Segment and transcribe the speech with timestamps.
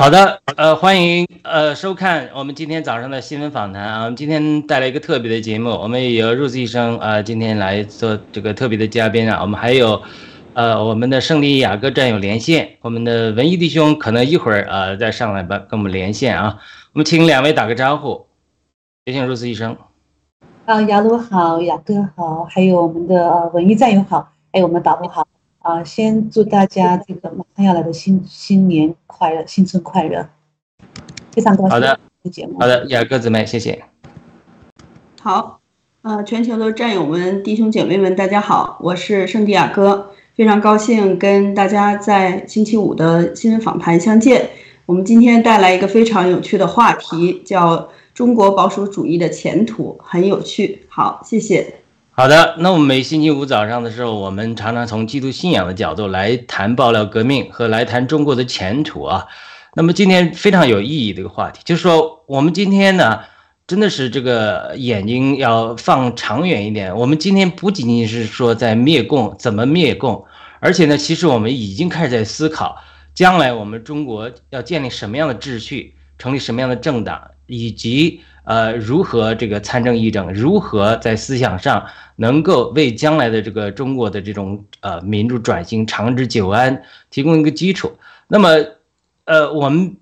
[0.00, 3.98] 好的，呃，欢迎呃收看我们今天早上的新闻访谈啊。
[4.02, 9.40] 我们今天带来一个特别的节目，我们有 Rose 医生啊，今天来做这个特别的嘉宾啊。
[9.42, 10.00] 我们还有，
[10.54, 16.60] 呃，我们的胜利雅哥战友连线，我们的文艺弟兄可能一会儿呃再上来吧，跟我们连线啊。
[16.92, 18.24] 我们请两位打个招呼，
[19.06, 19.76] 有请 Rose 医生。
[20.66, 25.26] 啊，雅鲁好，雅哥好，还有我们的文艺战友好，还有我们导播好。
[25.68, 30.26] 啊，先祝大家这个马上要来的新新年快乐，新春快乐！
[31.30, 31.68] 非常高兴。
[31.68, 32.00] 好的，
[32.32, 32.58] 节目。
[32.58, 33.84] 好的，雅各姊妹，谢谢。
[35.20, 35.60] 好，
[36.00, 44.48] 呃，全球的战友们、弟兄姐妹们，大家好，我是圣地亚哥，非常高兴跟大家在星期五的新闻访谈相见。
[44.86, 50.86] 我们今天带来一个非常有趣的话题，叫中国保守主义的前途，很有趣。
[50.88, 51.80] 好，谢谢。
[52.18, 59.28] 好的，那我们每星期五早上的时候，我们常常从基督信仰的角度来谈爆料革命和来谈中国的前途啊。
[59.76, 63.20] 那么今天非常有意义的一个话题，就是说我们今天呢，
[63.68, 66.96] 真的是这个眼睛要放长远一点。
[66.96, 70.24] 我们今天不仅仅是说在灭共，怎么灭共，
[70.58, 72.78] 而且呢，其实我们已经开始在思考，
[73.14, 78.22] 将来我们中国要建立什么样的秩序，成立什么样的政党，以及。
[78.48, 81.84] 呃，如何这个参政议政，如何在思想上
[82.16, 87.92] 能够为将来的这个中国的这种呃民主转型长治久安提供一个基础？
[88.26, 88.48] 那么，
[89.26, 89.94] 呃，我们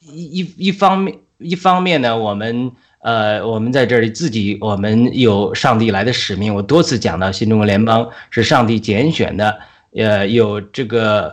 [0.00, 9.60] 一一一方面一方面呢，我们呃我们在这里自己我们有上帝来的使命，我多次讲到新中国联邦是上帝拣选的，
[9.94, 11.32] 呃，有这个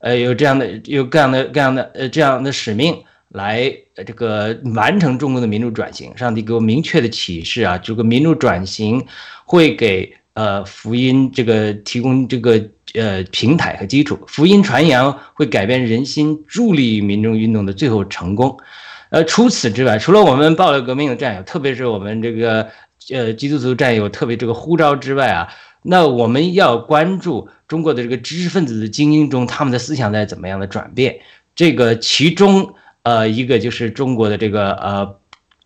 [0.00, 3.04] 呃有这样的有各样的各样的呃这样的使命。
[3.32, 9.06] 来，这个完成中国的民主转型，上帝给我明确的启示啊，这个民主转型
[9.44, 12.60] 会给呃福音这个提供这个
[12.94, 18.58] 呃平台和基础，福音传扬会改变人心，助力于民众运动的最后成功。
[19.10, 22.68] 呃，除此之外，除了我们暴力革命的战友，特别是我们这个
[23.12, 25.48] 呃基督徒战友特别这个呼召之外啊，
[25.84, 31.20] 那我们要关注中国的这个知识分子的精英中，他们的思想在怎么样的转变，
[31.54, 32.74] 这个其中。
[33.02, 35.18] 呃，一个就是中国的这个呃，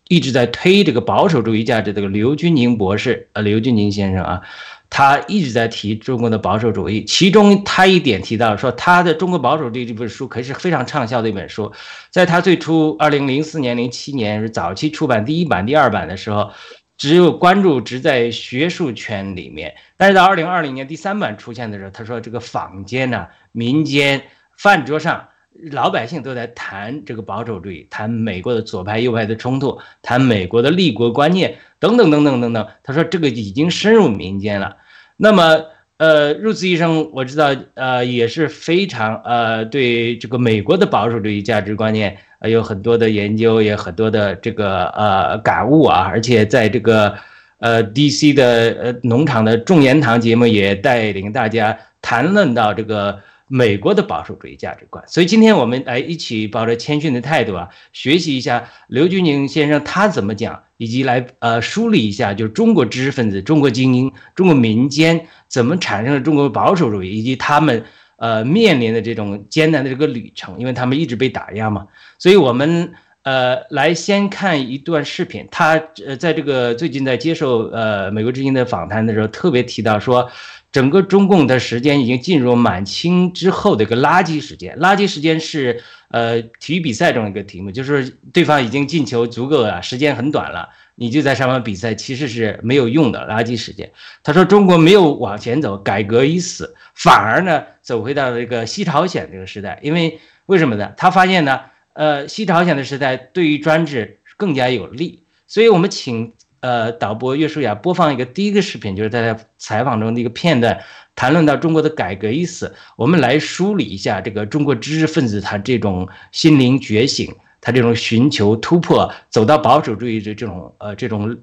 [0.07, 4.41] 一直在推这个保守主义价值的这个刘军宁博士，呃，刘军宁先生啊，
[4.89, 7.03] 他一直在提中国的保守主义。
[7.03, 11.71] 其中他一点提到说，他的《中国保守主义》这本书可是非常畅销的一本书。
[12.09, 16.51] 在他最初二零零四年、零七年是早期出版第一版、第二版的时候，
[16.97, 19.75] 只有关注只在学术圈里面。
[19.97, 24.23] 但是到二零二零年第三版出现的时候，他说这个坊间呢、民间
[24.55, 25.27] 饭桌上。
[25.71, 32.67] 老百姓都在谈这个保守主义，谈美国的左派右派的冲突，谈美国的立国观念等等等等等等。
[32.83, 34.75] 他说这个已经深入民间了。
[35.15, 35.63] 那么，
[35.95, 46.01] 呃，入兹医生我知道，呃，也是非常呃对这个美国的保守主义价值观念有很多的研究，也很多的这个呃感悟啊。
[46.01, 47.15] 而且在这个
[47.59, 53.21] 呃 DC 的呃农场的众言堂节目也带领大家谈论到这个。
[53.47, 67.85] 美国的保守主义价值观，所以今天我们来一起抱着谦逊的态度啊，学习一下刘军宁先生他怎么讲，以及来呃梳理一下，就是中国知识分子、中国精英、中国民间怎么产生了中国保守主义，以及他们
[68.17, 71.85] 呃面临的这种艰难的这个旅程，因为他们一直被打压嘛。
[72.17, 80.27] 所以我们呃来先看一段视频，他呃在这个最近在接受呃美国之音的访谈的时候，特别提到说。
[80.75, 84.77] 整个中共的时间已经进入满清之后的一个垃圾时间。
[84.77, 93.89] 垃圾时间是呃体育比赛中一个题目，就是对方已经进球足够了，时间很短了，你就在上面比赛，其实是没有用的垃圾时间。
[94.21, 99.79] 他说中国没有往前走，改革已死，反而呢走回到了这个西朝鲜这个时代。
[99.81, 100.91] 因为为什么呢？
[100.97, 101.61] 他发现呢，
[101.93, 105.23] 呃，西朝鲜的时代对于专制更加有利。
[105.47, 106.33] 所以我们请。
[106.65, 110.83] 呃，导播岳舒雅播放一个第一个视频，就是在采访中的一个片段，
[111.15, 112.73] 谈论到中国的改革意思。
[112.97, 117.31] 我们来梳理一下这个中国知识分子他这种心灵觉醒，
[117.61, 121.37] 他这种寻求突破，走到保守主义的这种呃这种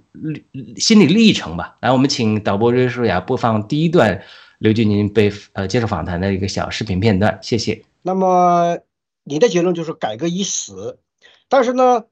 [0.76, 1.76] 心理历程吧。
[1.82, 4.20] 来，我们请导播岳舒雅播放第一段
[4.58, 7.80] 刘俊宁被呃接受访谈的一个小视频片段，谢谢。
[8.02, 8.76] 那么
[9.22, 10.98] 你的结论就是改革已死，
[11.48, 12.06] 但是呢？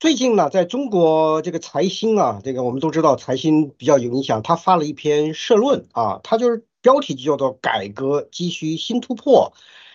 [0.00, 9.54] 最近呢，在中国这个财新啊，这个我们都知道财新比较有影响，他发了一篇社论啊，他就是标题就叫做“改革急需新突破”。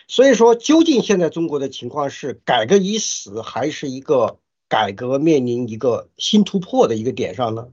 [0.09, 7.69] 所以说，究竟现在中国的情况是改革已死，还是一个改革面临一个新突破的一个点上呢？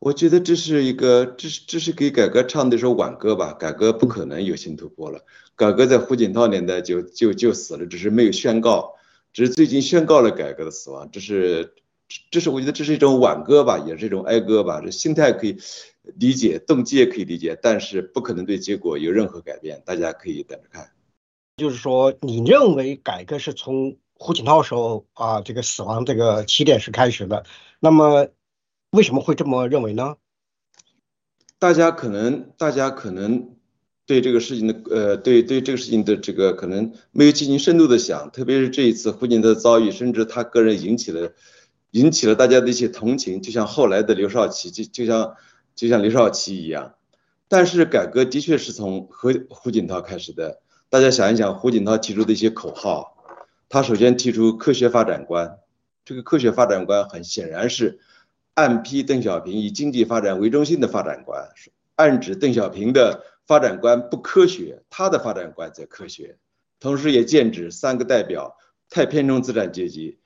[0.00, 3.52] 我觉得这是一个，这是这是给改革唱的一首挽歌吧。
[3.52, 8.94] 改革不可能有新突破了，改革在胡锦涛年代就就就死了，只是没有宣告，
[9.32, 11.08] 只是最近宣告了改革的死亡。
[11.10, 11.74] 这是，
[12.30, 14.80] 这是我觉得这是一种挽歌吧，也是一种哀歌吧。
[14.80, 15.56] 这心态可以
[16.02, 19.82] 理解，动机也可以理解，但是不可能对结果有任何改变。
[19.84, 20.90] 大家可以等着看。
[21.56, 27.44] 就是说，你认为改革是从胡锦涛时候啊这个死亡这个起点是开始的，
[27.78, 28.28] 那么
[28.90, 30.16] 为什么会这么认为呢？
[31.58, 33.56] 大家可能，大家可能
[34.10, 41.32] 对这个事情的，呃，对对这个事情的这个可能没有进行深度的想，特别是这一次胡锦涛的遭遇，甚至他个人引起了
[41.92, 45.36] 引起了大家的一些同情，就像后来的刘少奇，就就像
[45.76, 46.96] 就像刘少奇一样。
[47.46, 50.58] 但是改革的确是从胡胡锦涛开始的。
[50.88, 53.14] 大家想一想，胡锦涛提出的一些口号，
[53.68, 55.58] 他首先提出科学发展观，
[56.04, 58.00] 这个科学发展观很显然是。
[58.54, 61.48] 暗批邓小平以经济发展为中心的发展观，
[61.94, 66.38] 暗指邓小平的发展观不科学，他的发展观才科学。
[66.78, 68.56] 同时，也剑指三个代表
[68.88, 70.20] 太偏重资产阶级，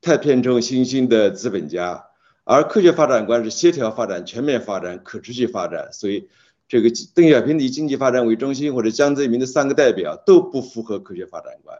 [0.00, 2.06] 太偏重新兴的资本家。
[2.44, 5.92] 而科学发展观是协调发展、全面发展、可持续发展。
[5.92, 6.28] 所以，
[6.68, 11.76] 这个邓小平以经济发展为中心，或者江泽民的三个代表都不符合科学发展观。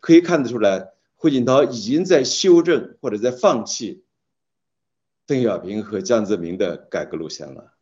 [0.00, 4.04] 可以看得出来，胡锦涛已经在修正或者在放弃。
[5.24, 7.72] 邓小平和江泽民的改革路线了。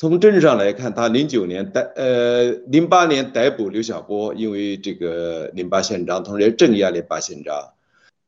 [0.00, 7.72] 从政治上来看，他零九年逮呃零八年逮捕刘晓波，因为这个零八宪章，同时也镇压零八宪章。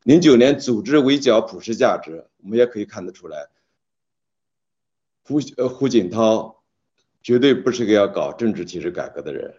[0.02, 3.46] 零九年组织围剿普世价值，我们也可以看得出来，
[5.22, 6.60] 胡呃胡锦涛
[7.22, 9.54] 绝对不是个要搞政治体制改革的人。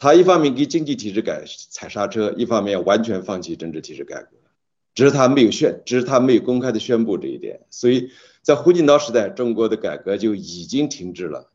[0.00, 4.30] 他一方面给经济体制改踩刹车，一方面完全放弃政治体制改革。
[4.92, 8.10] 只是他没有宣，只是他没有公开的宣布这一点，所以
[8.44, 11.50] 在胡锦涛时代，中国的改革就已经停滞了。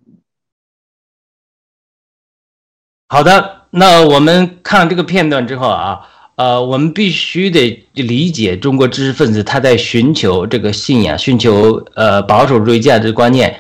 [3.07, 6.00] 好的，那我们看这个片段之后啊，
[6.33, 13.59] 呃，我们必须得理解中国知识分子他在寻求这个信仰，寻求呃保守主义价值观念，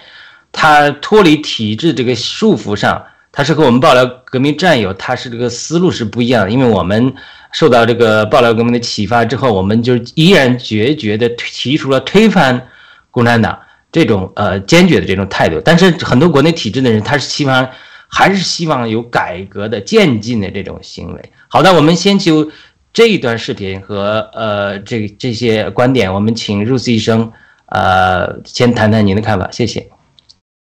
[0.51, 7.15] 他脱离体制这个束缚上，他是和我们爆料革命战友，他是这个思路是不一样的，因为我们。
[7.51, 12.68] 受到这个爆料革命的启发之后，我们就依然决绝地提出了推翻
[13.11, 13.57] 共产党
[13.91, 15.61] 这种呃坚决的这种态度。
[15.63, 17.69] 但是很多国内体制的人，他是希望
[18.07, 21.31] 还是希望有改革的渐进的这种行为。
[21.47, 22.51] 好的，我们先就
[22.91, 27.31] 这一段视频和呃这这些观点，我们请 Rose 医生
[27.67, 29.87] 呃先谈谈您的看法，谢谢。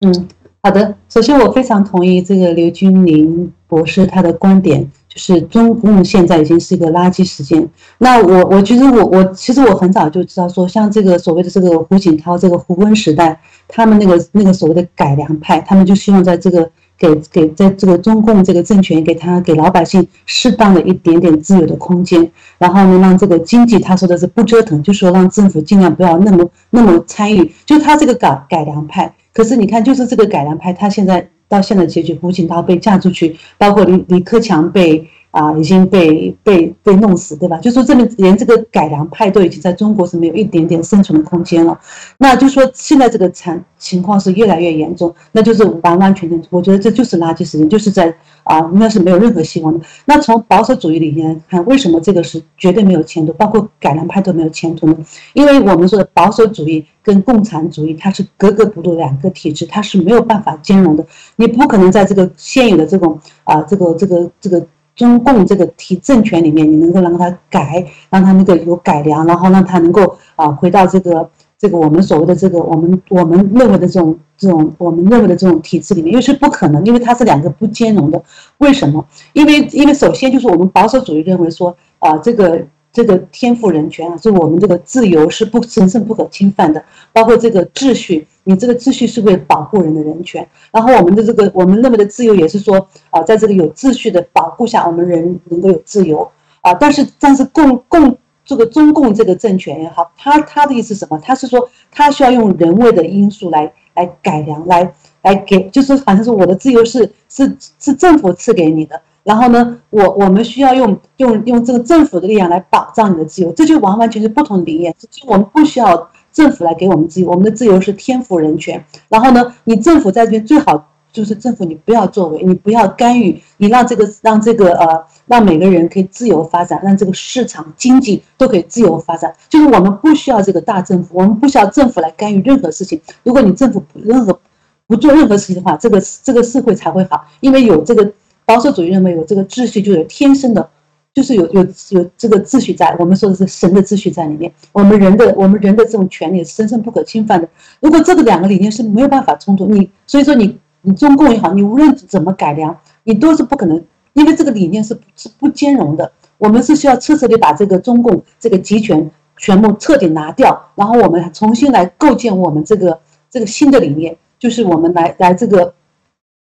[0.05, 0.27] 嗯，
[0.61, 0.95] 好的。
[1.09, 4.91] 首先，我非常同意这个刘军林博士他的观点。
[5.09, 7.67] 就是中共现在已经是一个垃圾时间。
[7.97, 29.11] 那我我觉得我我其实我很早就知道说，像这个所谓的这个胡锦涛这个胡温时代，他们那个那个所谓的改良派，他们就希望在这个给给在这个中共这个政权给他给老百姓适当的一点点自由的空间，然后呢让这个经济他说的是不折腾，就说让政府尽量不要那么那么参与，就他这个改改良派。
[29.33, 31.27] 可是你看，就是这个改良派，他现在。
[31.49, 37.57] 到现在结局，胡锦涛被嫁出去，包括李李克强被啊已经被被被弄死，对吧？
[37.57, 41.77] 就说这边连这个改良派都已经在中国是没有一点点生存的空间了。
[42.19, 49.85] 那就说现在这个惨情况是越来越严重，那就是完完全全，我觉得这就是垃圾时间，就是在啊，应该是没有任何希望的。
[50.05, 53.33] 那从保守主义里面看，为什么这个是绝对没有前途？
[53.33, 54.97] 包括改良派都没有前途呢？
[55.33, 56.85] 因为我们说的保守主义。
[57.01, 61.03] 跟共产主义它是格格不入两个体制，它是没有办法兼容的。
[61.37, 64.63] 你不可能在这个现有的这种啊，这个这个这个
[64.95, 71.27] 中共这个体政权里面，你能够让它改，让它那个有改良，然后让它能够啊回到这个
[71.59, 78.23] 这个我们所谓的这个我们我们认为的这种这种我们认为的这种体制里面，因为是不可能，因为它是两个不兼容的。
[78.59, 79.05] 为什么？
[79.33, 82.65] 因为因为首先就是我们保守主义认为说啊这个。
[82.91, 90.45] 这个天赋人权啊，就我们这个自由是不神圣不可侵犯的，包括这个秩序，你这个秩序是为了保护人的人权。
[90.71, 96.27] 然后我们的这个我们认为的自由也是说啊，在这个有秩序的保护下，我们人能够有自由
[96.61, 96.73] 啊。
[96.73, 98.17] 但是但是共共
[98.49, 101.19] 这个中共这个政权也好，他他的意思什么？
[101.19, 104.91] 他是说他需要用人为的因素来来改良，来
[105.21, 108.99] 来给，就是反正是我的自由是是是政府赐给你的。
[109.21, 114.91] 然后呢，我我们需要用用用这个政府的力量来保障你的自由，这就完完全全不同的理念。
[114.97, 118.83] 就我们不需要政府来给我们自由，我们的自由是天赋人权。
[119.09, 129.33] 然后呢，你政府在这边最好就是政府你不要作为，你不要干预，你让这个让这个呃让每个人可以自由发展，让这个市场经济都可以自由发展。
[129.47, 132.99] 就是我们不需要这个大政府，我们不需要政府来干预任何事情。
[133.23, 134.39] 如果你政府不任何
[134.87, 138.11] 不做任何事情的话，这个这个社会才会好，因为有这个。
[138.45, 140.69] 保守主义认为有这个秩序就有天生的，
[141.13, 147.47] 就是有有有这个秩序在，我们说的是神的秩序在里面，我们人的我们人的这种权利是神圣不可侵犯的。
[147.79, 153.83] 如果这个两个理念是没有办法冲突，你所以说你你中共也好，你无论怎么改良，你都是不可能，
[154.13, 156.11] 因为这个理念是是不兼容的。
[156.37, 165.73] 我们是需要彻彻底把这个中共这个集权全部彻底拿掉，然后我们重新来构建我们这个这个新的理念，就是我们来来这个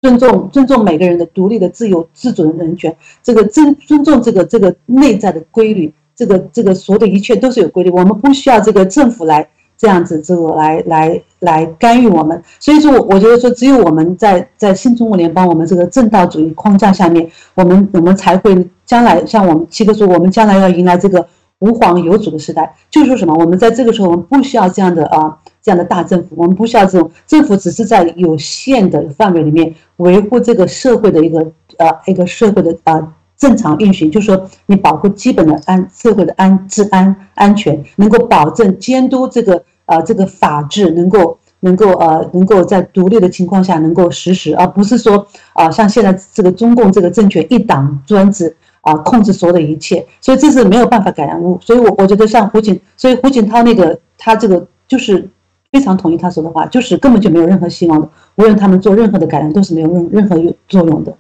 [0.02, 9.48] 尊重尊重每个人的独立的自由自主的人权，这个尊尊重这个这个内在的规律，这个这个所有的一切都是有规律，我们不需要这个政府来
[9.84, 12.42] 这样子这个来来来干预我们。
[12.58, 21.28] 所以说，我我觉得说，只有我们在在新中国联邦我们这个正道主义框架下面，我们我们才会将来像我们七哥说，我们将来要迎来这个。
[21.60, 23.34] 无皇有主的时代，就是说什么？
[23.36, 31.40] 我们在这个时候，我们不需要这样的啊，这样的大政府，我们不需要这种政府，只是在有限的范围里面维护这个社会的一个
[31.78, 34.12] 呃一个社会的呃正常运行。
[34.12, 48.56] 就是说，你保护基本的安社会的安治安安全，能够保证监督这个啊这个法治能够能够呃能够在独立的情况下能够实施，而不是说啊像现在这个中共这个政权一党专制。
[48.84, 51.58] 啊，控制所有的一切，所以这是没有办法改良的。
[51.62, 55.26] 所以，我我觉得像胡锦，所以胡锦涛那个他这个就是
[55.72, 58.10] 非常同意他说的话，就是根本就没有任何希望的。
[58.36, 61.16] 无论他们做任何的改良，都是没有任任何有作用的。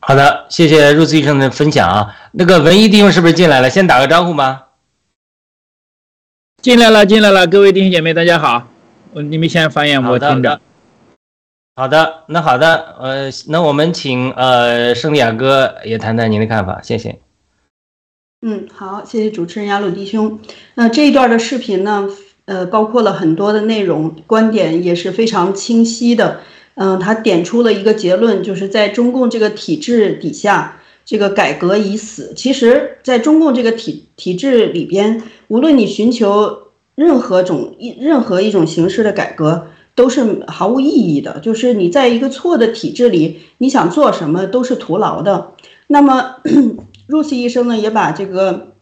[0.00, 2.12] 好的，谢谢入资医生的分享啊。
[2.32, 3.70] 那个文艺弟兄是不是进来了？
[3.70, 4.63] 先打个招呼吗？
[6.64, 8.66] 进来了，进来了，各位弟兄姐妹，大家好。
[9.12, 10.58] 我你们先发言，我听着。
[11.76, 17.18] 好的，那好的，呃，那我们请呃圣地亚哥也谈谈您的看法，谢谢。
[18.40, 20.40] 嗯，好，谢谢主持人雅鲁弟兄。
[20.76, 22.08] 那这一段的视频呢，
[22.46, 26.40] 呃，包括了很多的内容，观点也是非常清晰的。
[26.76, 32.32] 嗯，他点出了一个结论，就是在中共这个体制底下，这个改革已死。
[32.34, 36.58] 其实，在中共这个体体制里边，无论你寻求
[36.94, 39.68] 任何种一任何一种形式的改革。
[39.96, 45.52] 都是毫无意义的，就是你在一个错的体制里，你想做什么都是徒劳的。
[45.86, 46.38] 那么，
[47.06, 48.72] 入西医生呢，也把这个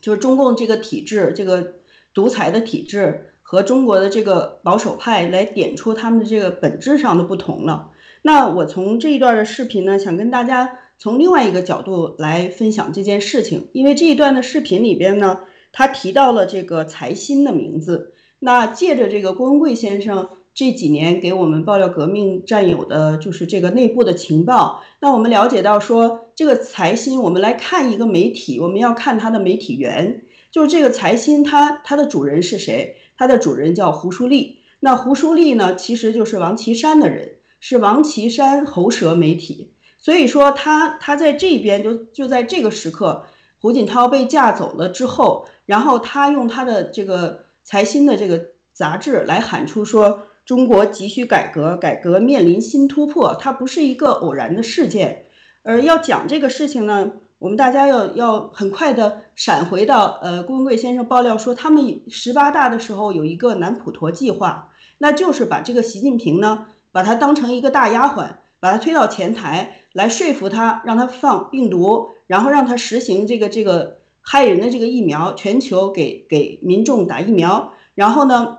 [0.00, 1.74] 就是中共这个体制，这个
[2.12, 7.92] 独裁的体制和中国的这个保守派来点出他们的这个本质上的不同了。
[8.22, 15.40] 那我从这一段的视频呢，想跟大家从另外一个角度来分享这件事情，因为这一段的视频里边呢，
[15.72, 20.28] 他提到了这个财新的名字，那借着这个郭文贵先生。
[20.54, 24.82] 这几年给我们爆料革命战友的就是这个内部的情报。
[25.00, 32.96] 那我们了解到说，这个财新，我们来看一个媒体，我们要看它的媒体源，就是这个财新，它它的主人是谁？
[33.18, 34.60] 它的主人叫胡舒立。
[34.80, 39.72] 那胡舒立呢，其实就是王岐山的人，是王岐山喉舌媒体。
[40.06, 43.24] 所以说他他在这边就就在这个时刻，
[43.58, 50.22] 胡锦涛被架走了之后，然后他用他的这个财新的这个杂志来喊出说。
[50.44, 55.24] 中国急需改革，改革面临新突破，它不是一个偶然的事件。
[55.64, 57.10] 而要讲这个事情呢，
[57.40, 68.28] 我们大家要要很快的闪回到，呃，郭文贵先生爆料说，他们十八大的时候有一个南普陀计划，那就是把这个习近平呢，把他当成一个大丫鬟，
[68.60, 78.58] 把他推到前台来说服他，让他放病毒，然后让他实行这个这个害人的这个疫苗，全球给给民众打疫苗，然后呢。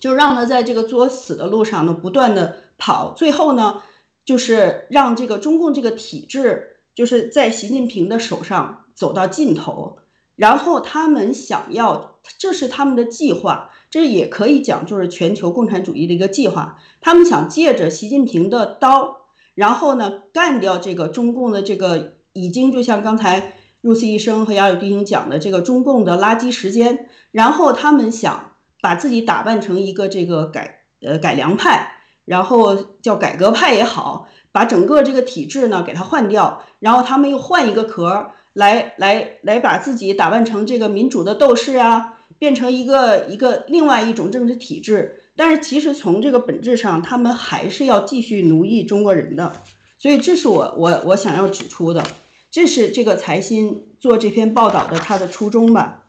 [0.00, 3.82] 就让他在这个作死的路上呢不断的跑，最后呢，
[4.24, 9.98] 就是让这个中共这个体制就是在习近平的手上走到尽头，
[10.36, 19.23] 然后他们想要，这是他们的计划，这也可以讲就是全球共产主义的一个计划，他们想借着习近平的刀，
[19.54, 28.50] 然后呢干掉这个中共的这个已经就像刚才入戏医生和姚友弟兄讲的这个中共的垃圾时间，然后他们想。
[28.82, 42.13] 把自己打扮成一个这个改呃改良派，然后叫改革派也好，把整个这个体制呢给它换掉，然后他们又换一个壳来来来把自己打扮成这个民主的斗士啊，
[42.44, 45.22] 变成一个一个另外一种政治体制。
[45.34, 49.50] 但是其实从这个本质上，他们还是要继续奴役中国人的。
[49.98, 52.04] 所以这是我我我想要指出的，
[52.50, 56.04] 这是这个财新做这篇报道的他的初衷吧。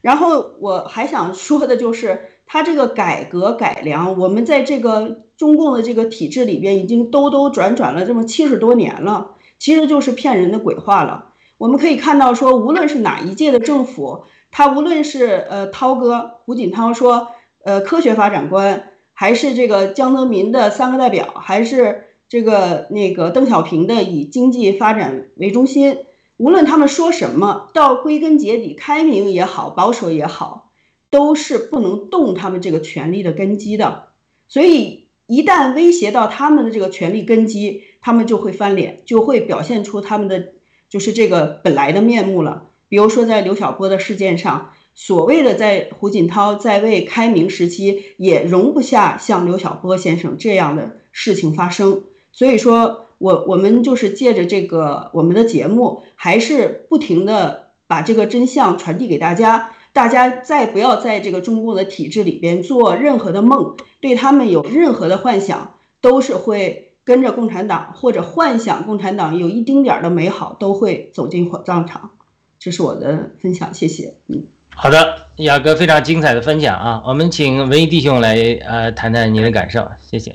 [0.00, 11.26] 然后我还想说的就是，他这个改革改良，我们在这个中共的这个体制里边已经兜兜转转了这么七十多年了，其实就是骗人的鬼话了。
[11.58, 14.24] 我们可以看到说，无论是哪一届的政府，
[14.56, 17.28] 他无论是呃涛哥胡锦涛说，
[17.62, 25.98] 呃科学发展观，还是这个江泽民的三个代表，还是这个那个邓小平的以经济发展为中心，
[26.38, 30.70] 无论他们说什么，到归根结底，开明也好，保守也好，
[31.10, 34.04] 都是不能动他们这个权力的根基的。
[34.48, 40.54] 所以一旦威胁到他们的这个权力根基，他们就会翻脸，就会表现出他们的
[40.88, 42.70] 就是这个本来的面目了。
[42.96, 44.70] 比如说在刘晓波的事件上。
[44.94, 52.04] 所谓的在胡锦涛在位开明时期，也容不下像刘晓波先生这样的事情发生。
[52.32, 59.72] 所以说，我我们就是借着这个我们的节目，还是不停的把这个真相传递给大家。
[59.92, 72.12] 大家再不要在这个中共的体制里边做任何的梦，对他们有任何的幻想，都是会跟着共产党或者幻想共产党有一丁点儿的美好，都会走进火葬场。
[72.58, 74.14] 这是我的分享，谢谢。
[74.28, 74.44] 嗯。
[74.78, 77.02] 好的，雅哥非常精彩的分享啊！
[77.06, 80.32] 我们请文艺弟兄来呃谈谈您的感受，谢谢。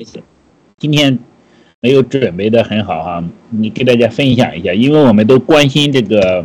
[0.78, 1.16] 今天
[1.80, 6.44] 没有准备的很好哈，你给大家分享一下，因为我们都关心这个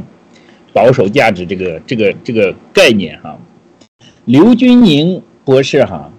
[0.74, 3.36] 保守价值这个这个这个概念哈。
[4.26, 6.12] 刘军宁博士哈，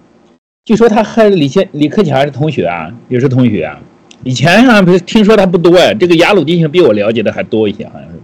[0.65, 3.79] 据说他和李先李克强是同学啊，也是同学啊。
[4.25, 8.18] 以前啊不是听说他不多呀，这个雅鲁弟兄比我了解的还多一些，好像是。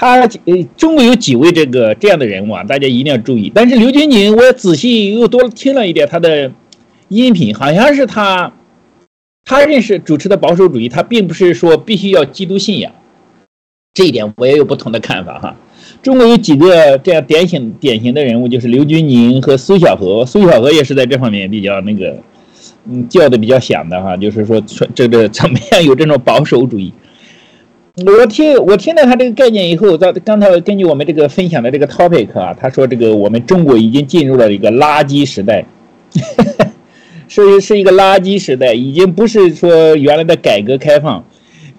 [0.00, 3.50] 他呃，中国有几位这个这样的人物啊，大家一定要注意。
[3.52, 6.52] 但是刘军宁，我仔细又多听了一点他的
[7.08, 8.52] 音频，好像是他
[9.44, 12.92] 他认识主持的保守主义，他并不是说必须要基督信仰，
[13.92, 15.56] 这一点我也有不同的看法哈。
[16.00, 22.16] 中国有几个这样典型典型的人物，就是刘军宁和苏小荷，苏小荷也是在这方面比较那个
[22.88, 24.62] 嗯叫的比较响的哈，就是说
[24.94, 26.92] 这个怎么样有这种保守主义。
[28.06, 35.64] 我听我听到他这个概念以后，在刚才根据我们这个分享的这个 topic 啊，他说这个我们中国已经进入了一个垃圾时代，
[37.26, 41.24] 是是一个垃圾时代，已经不是说原来的改革开放。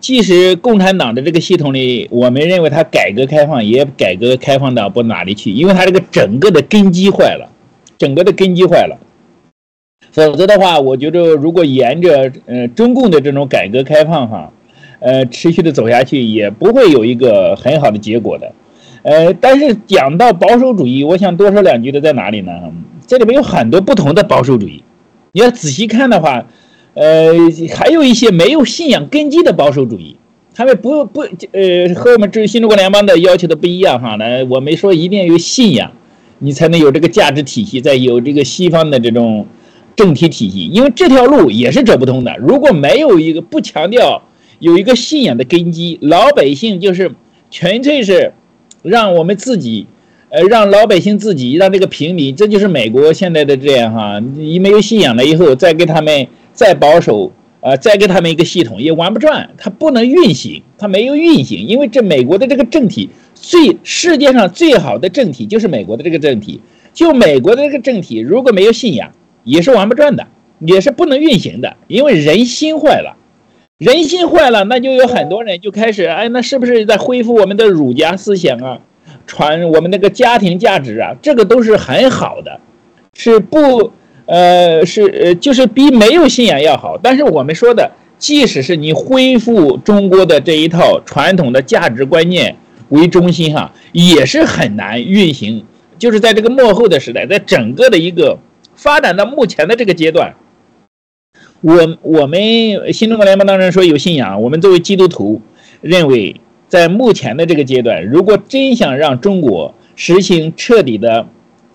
[0.01, 7.49] 即使共产党的这个系统里，我们认为它改革开放也改革开放到不哪里去，因为它这个整个的根基坏了，
[7.97, 8.97] 整个的根基坏了。
[10.11, 14.51] 否则的话，我觉得如果沿着呃中共的这种改革开放哈。
[14.99, 18.51] 呃，持续的走下去也不会有一个很好的结果的，
[19.03, 22.51] 呃，但是讲到保守主义，我想多说两句的在哪里呢？
[23.07, 24.83] 这里面有很多不同的保守主义，
[25.31, 26.45] 你要仔细看的话，
[26.95, 27.33] 呃，
[27.73, 30.17] 还有一些没有信仰根基的保守主义，
[30.53, 31.21] 他们不不
[31.53, 34.17] 呃和我们这新中国联邦的要求的不一样哈。
[34.19, 35.93] 那我们说一定要有信仰，
[36.39, 39.47] 你才能有这个价值体系，再有这个西方的这种
[39.95, 42.35] 政体体系，因为这条路也是走不通的。
[42.37, 44.21] 如果没有一个不强调。
[44.59, 47.11] 有一个信仰的根基，老百姓就是
[47.49, 48.33] 纯粹是
[48.81, 49.87] 让我们自己，
[50.29, 54.19] 呃，让老百姓自己，让这个平民，这就是美国现在的这样哈。
[54.19, 66.59] 你没有信仰了以后，再给他们再保守，呃，再给他们一个系统也玩不转，它不能运行，它没有运行，因为这美国的这个政体最世界上最好的政体就是美国的这个政体，
[66.93, 69.09] 就美国的这个政体如果没有信仰，
[69.45, 70.27] 也是玩不转的，
[70.59, 73.15] 也是不能运行的，因为人心坏了。
[73.79, 78.79] 人心坏了，那就有很多人就开始，哎，那是不是在恢复我们的儒家思想啊？
[79.25, 81.15] 传我们那个家庭价值啊？
[81.21, 82.59] 这个都是很好的，
[83.13, 83.91] 是不？
[84.25, 86.99] 呃，是呃，就是比没有信仰要好。
[87.01, 92.57] 但是我们说的，即使是你恢复中国的这一套传统的价值观念
[92.89, 95.65] 为中心哈，也是很难运行。
[95.97, 98.37] 就是在这个幕后的时代，在整个的一个
[98.75, 100.35] 发展到目前的这个阶段。
[101.61, 102.39] 我我们
[102.93, 105.41] 新中国联邦当然说有信仰，我们作为基督徒
[105.81, 111.27] 认为，在目前的这个阶段，如果真想让中国实行彻底的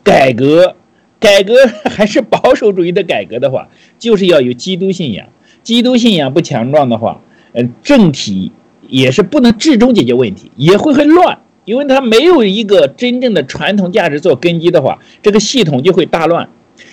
[0.02, 0.74] 改革，
[1.20, 1.54] 改革
[1.90, 3.68] 还是保守主义的改革的话，
[3.98, 5.26] 就是要有基督信仰。
[5.62, 7.20] 基督信仰不强壮的话，
[7.52, 8.52] 嗯，政体
[8.88, 16.48] 也是不能至终解决问题，也会很乱，因为它没有一个真正的传统价值做根基的话，这个系统就会大乱。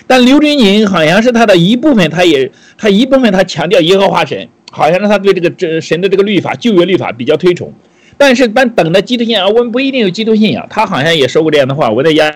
[0.07, 7.73] 但刘军宁好像是他的一部分，他也他一部分他强调耶和华神，好像是他对这个这神的这个律法旧约律法比较推崇。
[8.17, 10.67] 但是但等的基督信仰，我们不一定有基督信仰。
[10.69, 11.89] 他好像也说过这样的话。
[11.89, 12.35] 我在家。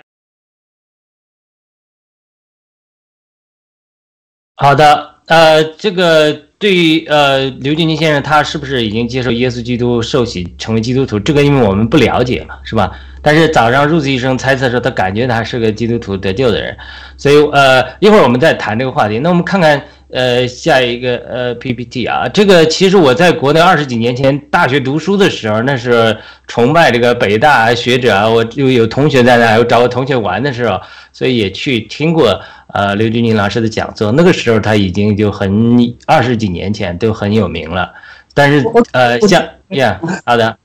[4.55, 11.19] 好的，呃，这个对于呃刘俊宁先生，他是不是已经接受耶稣基督受洗成为基督徒？
[11.19, 12.97] 这个因为我们不了解嘛，是吧？
[13.25, 16.77] 但是早上入子医生猜测说，他感觉他是个基督徒得救的人，
[17.17, 19.17] 所以呃，一会儿我们再谈这个话题。
[19.17, 30.79] 那我们看看呃下一个呃 PPT 啊，这个其实我在国内二十几年前大学读书的时候，那是崇拜这个北大学者啊，我就有同学在那，我找我同学玩的时候，
[31.11, 32.39] 所以也去听过
[32.75, 37.91] 呃刘军宁老师的讲座，那个时候他已经就很二十几年前都很有名了。
[38.35, 40.55] 但是呃，像呀，好的，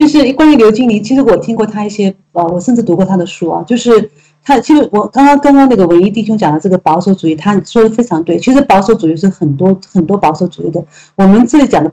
[0.00, 3.62] 就是关于刘金玲，其实我听过他一些，呃，我甚至读过他的书啊。
[3.64, 4.10] 就是
[4.42, 8.38] 他，其实我刚刚刚刚那个文艺弟兄讲的这个保守主义，他说的非常对。
[8.38, 10.82] 其实保守主义是很多很多保守主义的，
[11.16, 11.92] 我们这里讲的。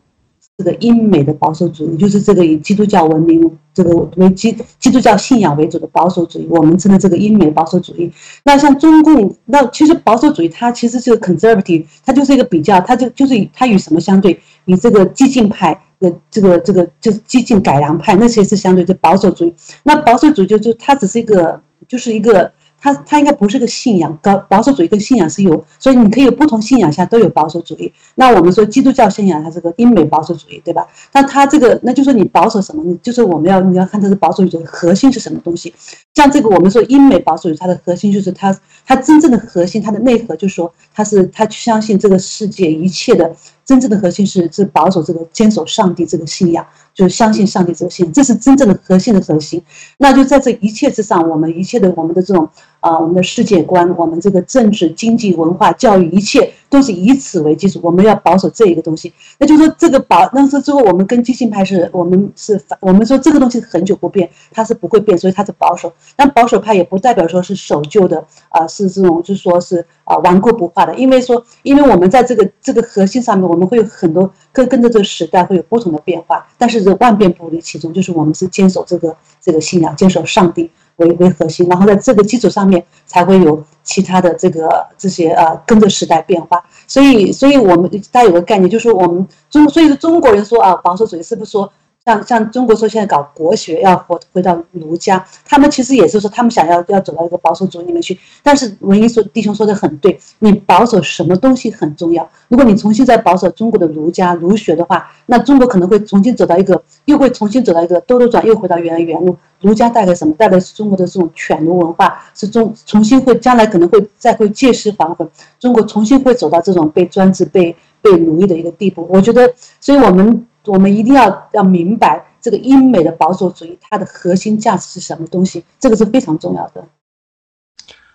[0.60, 3.40] 这个英美的保守主义，就是这个以基督教文明、
[3.76, 8.12] 这个为基基督教信仰为主的保守主义，我们称的这个英美保守主义。
[8.44, 14.40] 那像中共，那其实保守主义它其实是 conservative，它就是一个比较，它就就是它与什么相对？
[14.66, 19.54] 与这个激进派呃这个这个就激进改良派那些是相对的保守主义。
[19.84, 22.52] 那保守主义就就它只是一个，就是一个。
[22.80, 27.92] 它它应该不是个信仰，高保守主义跟信仰是有，所以你可以有不同信仰下都有保守主义。
[28.14, 30.88] 那我们说基督教信仰它是个英美保守主义，对吧？
[31.12, 32.84] 那它这个那就是你保守什么？
[32.84, 35.74] 你就是我们要你要看它的保守主义核心是什么东西。
[36.14, 38.56] 像这个我们说英美保守主义，它的核心就是它
[38.86, 43.36] 它真正的核心，它的内核就是说它是它相信这个世界一切的
[43.68, 46.66] 真正的核心是是保守这个坚守上帝这个信仰。
[46.96, 49.62] 就是相信上帝这个信，这是真正的核心的核心。
[50.00, 52.50] 那就在这一切之上，我们一切的我们的这种
[52.80, 57.80] 啊，我们的世界观，我们这个政治、经济、文化、教育，一切都是以此为基础。
[57.82, 59.14] 我们要保守这一个东西。
[59.40, 65.94] 那就是说，这个保，那是之后我们跟激进派是，我们是反，我们说这个东西很久不变，它是不会变，所以它是保守。
[66.18, 70.94] 但保守派也不代表说是守旧的啊，是这种就说是啊顽固不化的。
[70.96, 76.98] 因为说，因为我们在这个这个核心上面，我们会有很多跟跟着这个时代会有不同的变化，但是这。
[76.98, 86.64] 万变不离其宗，就是我们是坚守这个这个信仰，坚守上帝为为核心，然后在这个基础上面才会有其他的这个这些呃跟着时代变化。
[86.86, 91.72] 所以，所以我们大家有个概念，就是我们中，所以说中国人说啊保守主义是不是说？
[92.08, 98.18] 像像中国说现在搞国学要回回到儒家，他们其实也是说他们想要要走到一个保守主义里面去。
[98.42, 102.26] 但是文一说弟兄说的很对，你保守什么东西很重要。
[102.48, 109.36] 如果你重新再保守中国的儒家儒学的话，那中国可能会重新走到一个，又会重新走到一个兜兜转，又回到原来原路。
[109.60, 110.34] 儒家带来什么？
[110.38, 115.28] 带来是中国的这种犬儒文化，是中重新会将来可能会再会借尸还魂，
[115.60, 119.06] 中国重新会走到这种被专制、被被奴役的一个地步。
[119.10, 120.48] 我觉得，所以我们。
[120.68, 126.86] 我们一定要要明白这个英美的保守主义它的核心价值是什么东西，这个是非常重要的。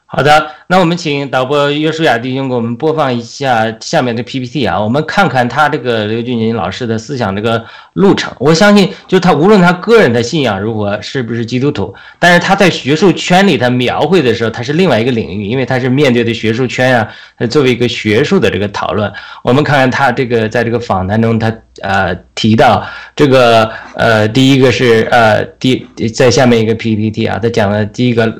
[0.04, 8.32] 好的，那我们请导播约书亚弟兄给我们播放一下下面的 PPT 啊，我们看看他这个刘俊宁老师的思想这个路程。
[8.38, 17.06] 我相信，就他无论他个人的信仰如何，是不是基督徒，但是他在学术圈里他描绘的时候，他是另外一个领域，因为他是面对的学术圈啊，
[17.38, 19.12] 他作为一个学术的这个讨论。
[19.44, 22.82] 我们看看他这个在这个访谈中，他呃提到
[23.14, 28.34] 这个呃第一个是呃第在下面一个 PPT 啊，他讲的第一个。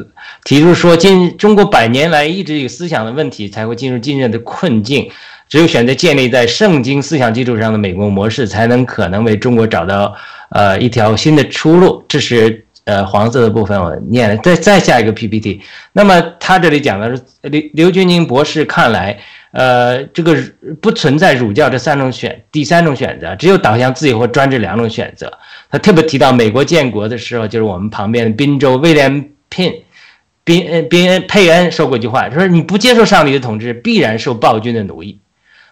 [0.45, 5.11] 提出说，今中国百年来一直有思想的问题，才会进入今日的困境。
[5.49, 10.17] 只有选择建立在圣经思想基础上的美国模式，才能可能为中国找到
[10.49, 12.03] 呃一条新的出路。
[12.09, 14.37] 这是呃黄色的部分，我念了。
[14.39, 15.61] 再再下一个 PPT。
[15.93, 19.19] 那么他这里讲的是刘刘军宁博士看来，
[19.53, 20.35] 呃，这个
[20.81, 25.31] 不存在儒教这三种选第三种选择，只有导向自由或专制两种选择。
[25.71, 29.71] 他特别提到美国建国的时候，就是我们旁边的宾州威廉聘。
[30.45, 35.19] 宾恩宾恩佩恩说过一句话，他说你不接受上帝的统治，必然受暴君的奴役。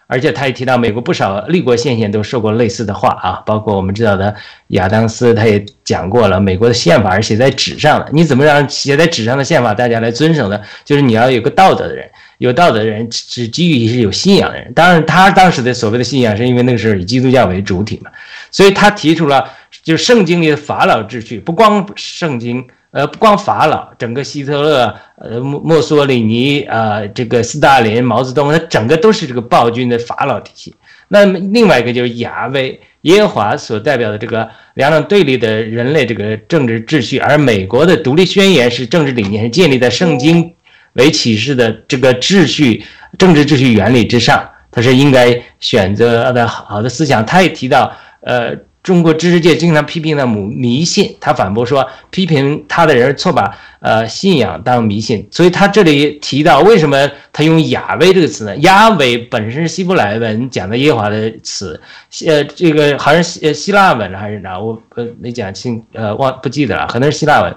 [0.07, 4.35] 而且他也提到美国不少立国先贤都说过类似的话啊，包括我们知道的
[4.67, 10.59] 亚当斯，他也讲过了，美国的宪法是写在纸上的，你怎么让写在纸上的宪法大家来遵守呢？
[10.83, 14.73] 就是你要有个道德的人，有道德的人是基于是有信仰的人。
[14.73, 18.11] 当然，他当时的所谓的信仰是因为那个时候以基督教为主体嘛，
[18.51, 19.49] 所以他提出了
[19.81, 22.67] 就圣经里的法老秩序，不光圣经。
[22.91, 30.75] 呃，不光法老，整个希特勒、呃墨墨索里尼、呃这个斯大林、毛泽东，他整个都是这个暴君的法老体系。
[31.07, 40.53] 那么另外一个就是亚威耶和华所代表的这个两种对立的人类这个政治秩序，而美国的独立宣言是政治理念是建立在圣经
[40.93, 42.83] 为启示的这个秩序、
[43.17, 47.25] 政治秩序原理之上，他是应该选择的好的思想。
[47.25, 48.53] 他也提到，呃。
[48.83, 55.27] 中国知识界经常批评的母迷信，他反驳说，批评他的人错把呃信仰当迷信。
[55.29, 58.57] 所以他这里提到，为什么他用亚威这个词呢？
[58.57, 61.79] 亚威本身是希伯来文讲的耶和华的词，
[62.25, 64.57] 呃，这个好像希希腊文还是哪？
[64.57, 67.55] 我呃没讲清，呃忘不记得了，可能是希腊文。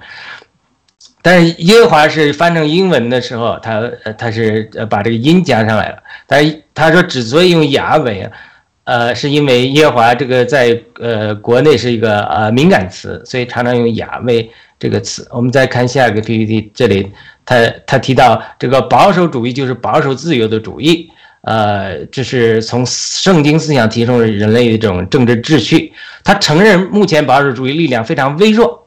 [1.23, 3.81] 但是耶和华是翻成英文的时候，他
[4.19, 5.97] 他是呃把这个音加上来了。
[6.27, 8.31] 但是他说之所以用亚威。
[8.85, 15.27] 呃，是因为耶和华这个在呃国内是一个呃敏感词，所以常常用雅威这个词。
[15.31, 17.11] 我们再看下一个 PPT，这里
[17.47, 21.09] 他他提到这个保守主义就是保守自由的主义，
[21.43, 25.93] 呃，这是从圣经思想提升人类的一种政治秩序。
[26.23, 28.84] 他承认目前保守主义力量非常微弱。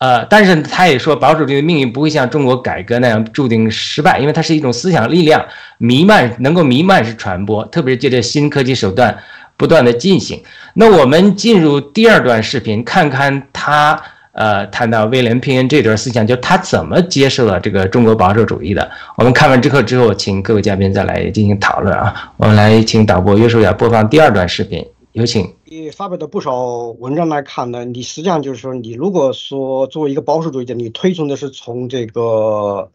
[0.00, 5.44] 呃，但是他也说，保守主义的命运不会像中国改革那样注定失败，因为它是一种思想力量
[5.76, 9.14] 弥漫，能够弥漫式传播，特别是借着新科技手段
[9.58, 10.42] 不断的进行。
[10.72, 14.00] 那我们进入第二段视频，看看他
[14.32, 18.90] 呃谈到威廉·平恩这段思想，就他怎么接受了这个中国保守主义的。
[19.18, 22.32] 我们看完之后之后，请各位嘉宾再来进行讨论啊。
[22.38, 24.82] 我们来请导播约书亚播放第二段视频。
[25.12, 25.56] 有请。
[25.64, 32.92] 你发表的不少文章来看呢，你实际上就是说，你如果说作为一个保守主义者，你推崇的是从这个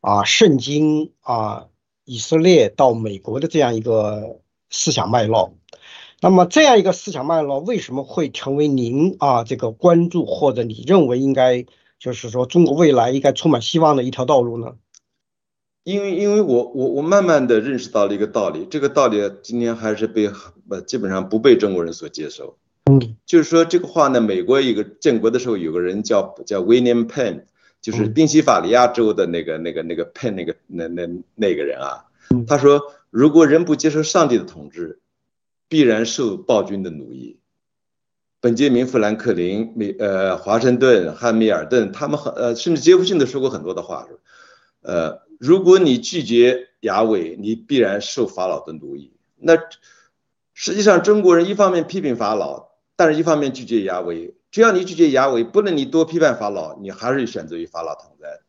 [0.00, 1.66] 啊圣经啊
[2.06, 5.52] 以色列到美国的这样一个思想脉络，
[6.22, 11.66] 那么这样一个思想脉络为什么会成为您啊这个关注或者你认为应该
[11.98, 14.76] 就是说中国未来应该充满希望的一条道路呢？
[15.88, 20.30] 因为，因为我我我慢慢的认识到了一个道理，这个道理今天还是被
[20.68, 22.58] 呃基本上不被中国人所接受。
[22.90, 27.44] 嗯，就是说这个话呢，美国一个建国的时候有个人叫叫 William Penn，
[27.80, 32.04] 就是宾夕法尼亚州的那个那个那个 Penn 那个那那那个人啊，
[32.46, 34.98] 他说如果人不接受上帝的统治，
[35.70, 37.38] 必然受暴君的奴役。
[38.42, 44.06] 本杰明富兰克林、美呃华盛顿、汉密尔顿，他们很呃甚至杰弗逊都说过很多的话，
[44.82, 45.26] 呃。
[45.38, 49.12] 如果你拒绝亚伟，你必然受法老的奴役。
[49.36, 49.54] 那
[50.52, 54.34] 实际上中国人一方面批评法老，但是一方面拒绝亚伟。
[54.50, 58.40] 只要你拒绝亚伟，不论你多批判法老，你还是选择与法老同在，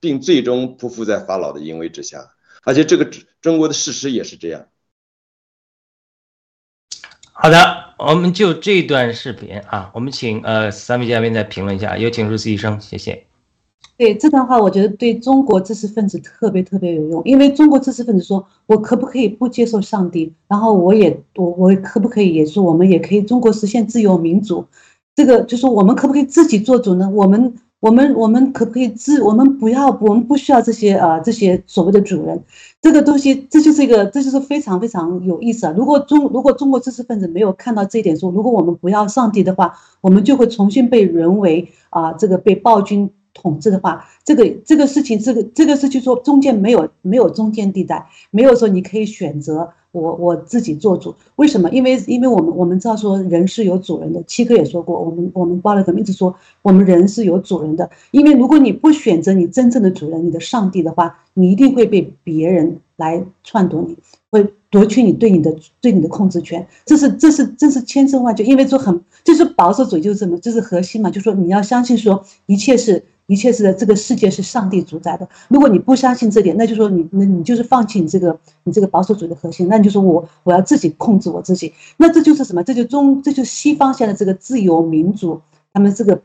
[0.00, 2.32] 并最终匍匐在法老的淫威之下。
[2.64, 3.08] 而且这个
[3.40, 4.66] 中国的事实也是这样。
[7.32, 13.27] 好的，我们就这段视频啊，我们请呃三位嘉宾再评论一下，有请入思医生，谢谢。
[13.96, 20.32] 对这段话，我觉得对中国知识分子特别特别有用，因为中国知识分子说，我可不可以不接受上帝？
[20.46, 24.64] 然后我也我我可不可以也说，我们也可以中国实现自由民主？
[25.16, 27.10] 这个就说我们可不可以自己做主呢？
[27.12, 29.20] 我们我们我们可不可以自？
[29.20, 32.40] 我们不要，我们不需要这些啊这些所谓的主人。
[32.80, 35.74] 这个东西，这就是一个，这就是非常非常有意思啊！
[35.76, 43.10] 如果中如果中国知识分子没有看到这一点，说如果我们不要上帝的话，我们就会重新被沦为啊这个被暴君。
[43.40, 51.14] 统治的话，这个这个事情，这个这个是就说中间没有没有中间地带，没有说你可以选择我我自己做主。
[51.36, 51.70] 为什么？
[51.70, 54.20] 因为因为我们我们知道说人是有主人的。
[54.24, 57.88] 七哥也说过，我们我们巴勒革命一直说我们人是有主人的。
[58.10, 63.96] 因为如果你不选择你真正的主人，你的上帝的话，你一定会被别人来篡夺你，
[64.70, 66.66] 夺取你对你的对你的控制权。
[66.84, 68.44] 这是这是这是千真万确。
[68.44, 73.04] 因为说很就是保守主义就是什么，这是核心嘛，就说你要相信说一切是。
[73.30, 75.28] 一切是这个世界是上帝主宰的。
[75.48, 79.68] 如果你不相信这点，那就说你那你就是放弃你这个你这个保守主义的核心。
[79.68, 81.70] 那你就说我我要自己控制我自己。
[81.98, 82.64] 那这就是什么？
[82.64, 85.38] 这就中这就西方现在这个自由民主，
[85.74, 86.18] 他们这个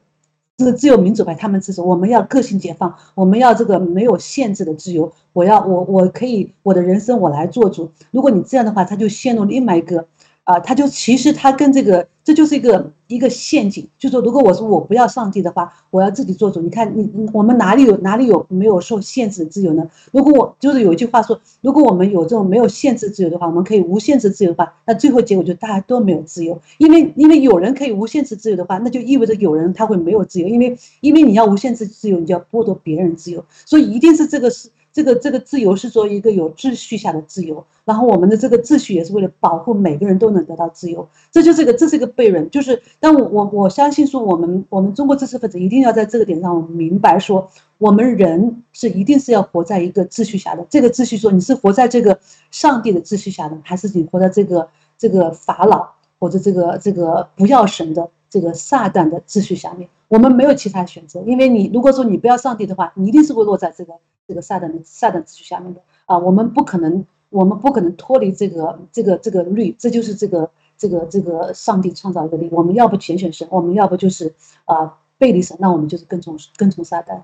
[0.57, 5.11] 这个自由民主派，他们支持我们要个性解放，我们要这个没有限制的自由。
[5.33, 7.91] 我要我我可以我的人生我来做主。
[8.11, 10.05] 如果你这样的话，他就陷入另外一个。
[10.43, 13.87] 啊，他就其实他跟这个，这就是一个一个陷阱。
[13.97, 16.59] 就说如果我说我不要上帝的话，我要自己做主。
[16.59, 19.89] 你看，你我们哪里有哪里有没有受限制的自由呢？
[20.11, 26.61] 如果我就是有一句话说，如果我们有这种没有限制自由的话，我们可以无限制自由的话，那最后结果就大家都没有自由。
[26.77, 30.47] 因为因为有人可以无限制自由的话，那就意味着有人他会没有自由。
[30.49, 34.69] 因为因为你要无限制自由，你就要剥夺别人自由，所以一定是这个是。
[34.93, 42.47] 这个这个自由是说一个有秩序下的自由，然后我们的这个秩序也是为了保护每个人都能得到自由，这就是个这是一个悖论。
[42.51, 50.63] 就是，但我我我相信说，我们我们中国知识分子一定要在这个点上我们明白说，我们人是一定是要活在一个秩序下的。
[50.69, 52.19] 这个秩序说你是活在这个
[52.51, 59.89] 上帝的秩序下的，还是你活在这个这个法老或者这个这个不要神的这个撒旦的秩序下面？
[60.07, 63.93] 我们没有其他选择，因为你如果说你不要上帝的话，你一定是会落在这个。
[64.27, 72.47] 这个撒旦的撒旦秩序下面的啊，我们不可能，我们不可能脱离这个这个这个律，这就是这个这个这个上帝创造的律。
[72.51, 74.33] 我们要不全选神，我们要不就是
[74.63, 77.23] 啊背离神，那我们就是跟从跟从撒旦。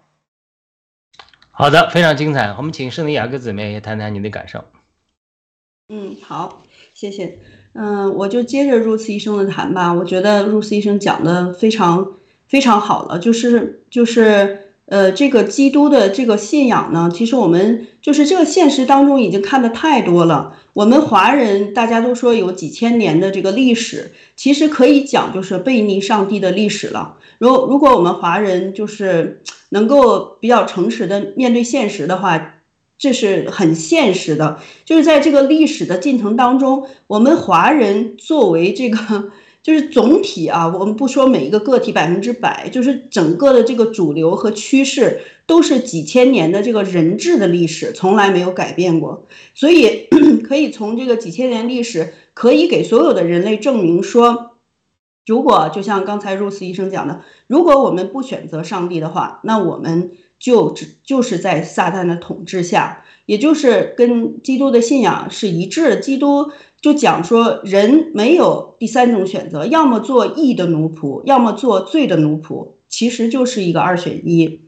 [1.52, 2.54] 好的，非常精彩。
[2.58, 4.66] 我们请圣尼雅各姊妹也谈谈你的感受。
[5.88, 6.62] 嗯，好，
[6.94, 7.40] 谢谢。
[7.74, 9.94] 嗯，我就接着入斯医生的谈吧。
[9.94, 12.14] 我觉得入斯医生讲的非常
[12.48, 14.66] 非常好了，就是就是。
[14.90, 20.56] 呃，这个基督的这个信仰呢，其实我们就是这个现实当中已经看的太多了。
[20.74, 27.18] 我们华人大家都说有几千年的这个历史，其实可以讲就是背逆上帝的历史了。
[27.38, 32.56] 如如果我们华人就是能够比较诚实的面对现实的话，
[32.98, 34.58] 这是很现实的。
[34.86, 39.32] 就是在这个历史的进程当中，我们华人作为这个。
[39.62, 49.28] 就是总体啊，我们不说每一个个体百分之百，就是整个的这个主流和趋势都是几千年的这个人质的历史，从来没有改变过。
[49.54, 50.08] 所以
[50.48, 54.52] 可以从这个几千年历史，可以给所有的人类证明说，
[55.26, 66.00] 如果就像刚才入斯医生讲的，如果我们不选择上帝的话，那我们就只就是在撒旦的统治下，也就是跟基督的信仰是一致。
[66.00, 66.50] 基督。
[66.82, 74.62] 就讲说，人没有第三种选择，要么做义的奴仆，要么做罪的奴仆，其实就是一个二选一。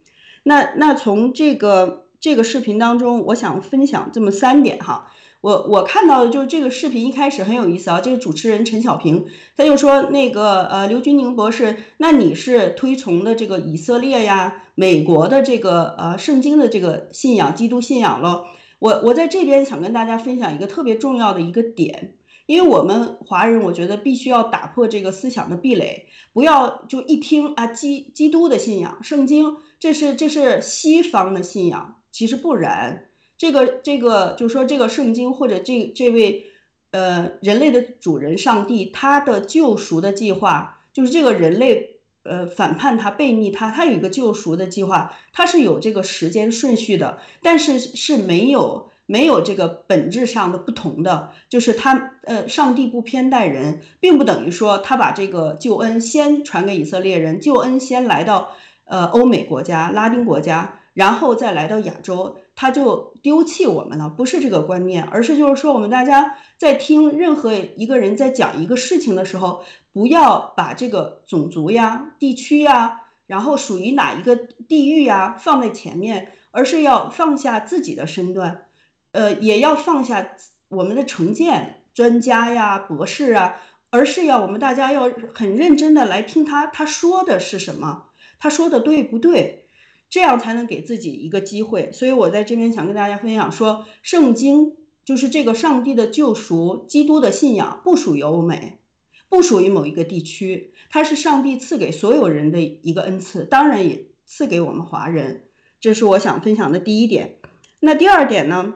[0.44, 5.12] 那那从这个这个视频当中，我想分享这么三点哈。
[5.40, 18.46] 我我看到的就是这个视频一开始很有意思啊，这个主持人陈小平他就说那个呃刘军宁博士，那你是推崇的这个以色列呀、美国的这个呃圣经的这个信仰、基督信仰喽。
[18.82, 22.18] 我我在这边想跟大家分享一个特别重要的一个点，
[22.48, 36.48] 因为我们华人，我觉得必须要打破这个思想的壁垒，不要就一听啊基基督的信仰，圣经这是这是西方的信仰，其实不然，这个这个就是说这个圣经或者这这位
[36.90, 41.91] 呃人类的主人上帝他的救赎的计划，就是这个人类。
[42.24, 58.52] 呃，反叛他、背逆他，他有一个救赎的计划，他是有这个时间顺序的，但是是没有没有这个本质上的不同的，就是他呃，上帝不偏待人，并不等于说他把这个救恩先传给以色列人，救恩先来到
[58.86, 60.78] 呃欧美国家、拉丁国家。
[60.94, 78.66] 然后再来到亚洲，他就丢弃我们了，不是这个观念，而是就是说，我们大家在听任何一个人在讲一个事情的时候，不要把这个种族呀、地区呀，然后属于哪一个地域呀放在前面，而是要放下自己的身段，
[79.12, 80.36] 呃，也要放下
[80.68, 89.66] 我们的成见，专家呀、博士啊，而是要我们大家要很认真的来听他他说的是什么，他说的对不对？
[90.12, 98.82] 这样才能给自己一个机会，所以我在这边想跟大家分享说，圣经就是这个上帝的救赎，基督的信仰不属于欧美，
[99.30, 105.46] 不属于某一个地区，它是上帝赐给所有人的一个恩赐，当然也赐给我们华人。
[105.80, 107.40] 这是我想分享的第一点。
[107.80, 108.76] 那第二点呢？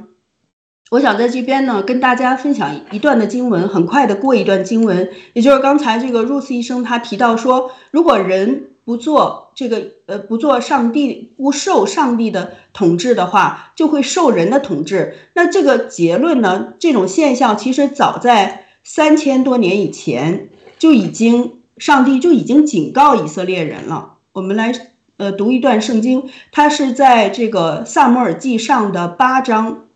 [0.92, 8.70] 我想在这边呢跟大家分享一段的经文，很快的过一段经文，也就是刚才这个 Rose 医生他提到说，如果人。
[8.86, 15.16] 不做这个，呃，不做上帝，不受上帝的统治的话，就会受人的统治。
[15.34, 16.76] 那这个结论呢？
[16.78, 24.18] 这种现象其实早在三千多年以前就已经，上帝就已经警告以色列人了。
[24.34, 24.72] 我们来，
[25.18, 29.88] 呃，读一段圣经，它是在这个萨摩尔记上的八章。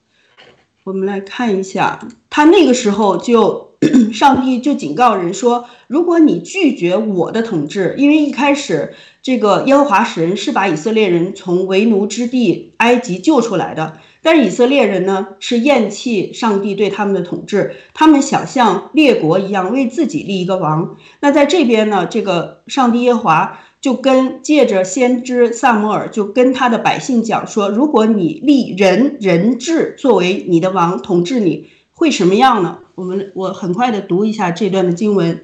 [0.84, 3.69] 我们来看一下，他那个时候就。
[4.12, 20.98] 上帝就警告人说：“如果你拒绝我的统治，因为一开始这个耶和华神是把以色列人从为奴之地埃及救出来的，但是以色列人呢是厌弃上帝对他们的统治，他们想像列国一样为自己立一个王。
[21.22, 31.68] 那在这边呢，这个上帝耶和华就跟借着先知萨摩尔就跟他的百姓讲说：如果你立人人质作为你的王统治你。”
[32.00, 32.78] 会什么样呢？
[33.00, 35.34] 我们我很快的读一下这段的经文，《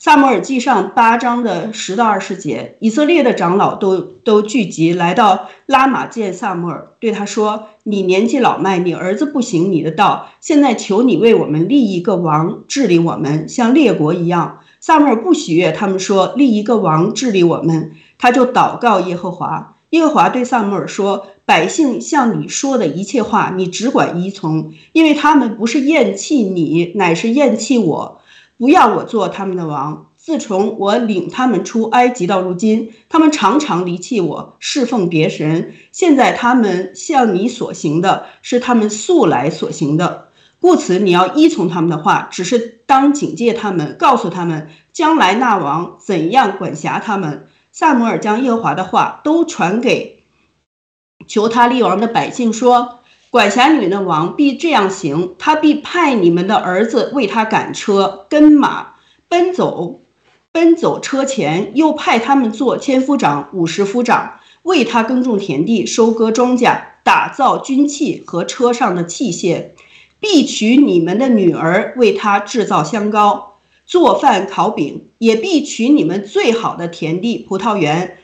[0.00, 19.76] 萨摩尔记上》八章的十到二十节，以色列的长老都都聚集来到拉玛见萨摩尔，对他说：“你年纪老迈，你儿子不行你的道，现在求你为我们立一个王治理我们，像列国一样。”萨摩尔不喜悦他们说立一个王治理我们，他就祷告耶和华。
[19.90, 28.20] 耶和华对萨摩尔说：“百姓向你说的一切话，你只管依从，因为他们不是厌弃你，乃是厌弃我，
[28.58, 30.06] 不要我做他们的王。
[30.16, 35.72] 自从我领他们出埃及到如今，他们常常离弃我，侍奉别神。
[35.92, 40.26] 现在他们向你所行的，是他们素来所行的。
[40.60, 50.15] 故此，你要依从他们的话，只是当警戒他们，告诉他们将来那王怎样管辖他们。”萨摩尔将耶和华的话都传给
[51.26, 53.00] 求他立王的百姓，说
[53.30, 58.94] ：“管辖你们的王必这样行，他必派你们的儿子为他赶车、跟马，
[59.28, 60.00] 奔走，
[60.52, 69.70] 奔走车前，又派他们做千夫长、五十夫长，为他耕种田地、收割庄稼、打造军器和车上的器械；
[70.18, 78.16] 必娶你们的女儿为他制造香膏、做饭烤饼；也必娶你们最好的田地、葡萄园、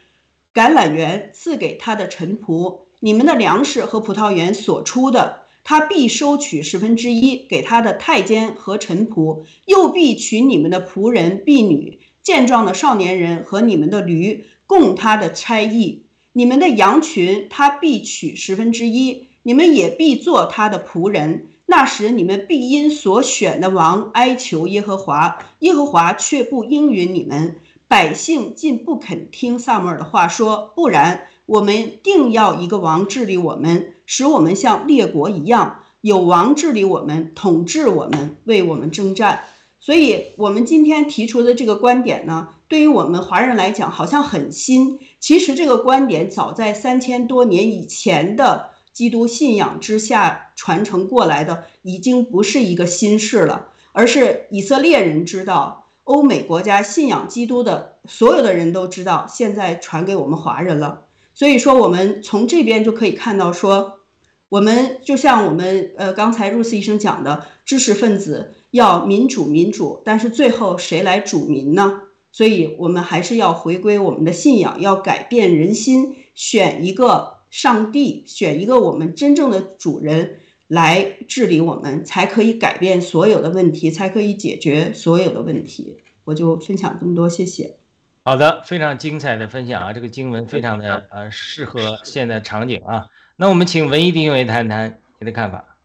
[0.54, 2.80] 橄榄园赐给他的臣仆。
[3.04, 16.04] 你们的粮食和葡萄园所出的，他必收取十分之一给他的太监和臣仆；又必娶你们的仆人、婢女、健壮的少年人和你们的驴，供他的差役。
[16.32, 21.48] 你们的羊群，他必取十分之一，你们也必做他的仆人。
[21.66, 27.56] 那时，你们必因所选的王哀求耶和华，耶和华却不应允你们。
[27.88, 31.26] 百姓竟不肯听萨母尔的话，说不然。
[31.46, 39.44] 我们定要一个王治理我们，使我们像列国一样，有王治理我们，统治我们，为我们征战。
[39.80, 45.00] 所以，我们今天提出的这个观点呢，对于我们华人来讲，好像很新。
[45.18, 61.06] 其实，这个观点早在三千多年以前的基督信仰之下传承过来的，已经不是一个新事了，而是以色列人知道，欧美国家信仰基督的所有的人都知道，现在传给我们华人了。
[61.34, 64.00] 所以说，我们从这边就可以看到，说
[64.48, 72.02] 我们就像我们呃刚才入斯医生讲的，知识分子要民主民主，但是最后谁来主民呢？
[72.32, 85.98] 所以我们还是要回归我们的信仰，要改变人心，选一个上帝，选一个我们真正的主人来治理我们，才可以改变所有的问题，才可以解决所有的问题。
[86.24, 87.81] 我就分享这么多，谢谢。
[88.24, 89.92] 好的，非常精彩的分享啊！
[89.92, 93.08] 这个经文非常的呃适合现在场景啊。
[93.34, 95.76] 那我们请文艺弟兄谈谈你的看法。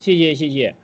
[0.00, 0.74] 谢谢谢谢，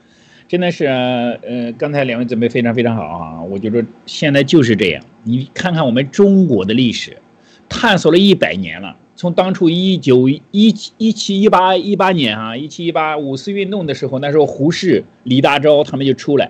[0.47, 3.43] 真的是呃，刚才两位准备非常非常好啊。
[3.43, 7.21] 我觉得现在就是这样，你看看我们中国的历史，
[7.69, 10.41] 探索了一百年了，从当初一九一
[10.97, 16.49] 一七一八一八年啊，一七一八五四运动的时候，那时候胡适、李大钊他们就出来，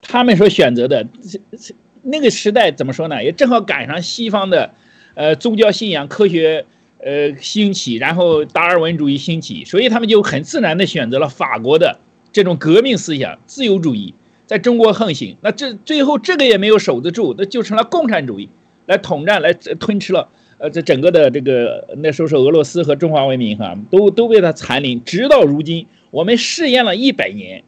[0.00, 1.74] 他们所选择的这这。
[2.02, 3.22] 那个时代怎么说呢？
[3.22, 4.70] 也正好赶上西方的，
[5.14, 6.64] 呃，宗教信仰、科学，
[6.98, 11.98] 呃，兴起，然后达尔文主义兴起，所以他们就很自然的选择了法国的
[12.32, 14.14] 这种革命思想、自由主义，
[14.46, 15.36] 在中国横行。
[15.40, 18.48] 那这最后这个也没有守得住，那就成了共产主义
[18.86, 20.28] 来统战、来吞吃了，
[20.58, 25.02] 呃，这整个的这个那时候是俄罗斯和中华文明哈，都都被他残领。
[25.04, 27.64] 直到如今，我们试验了一百年。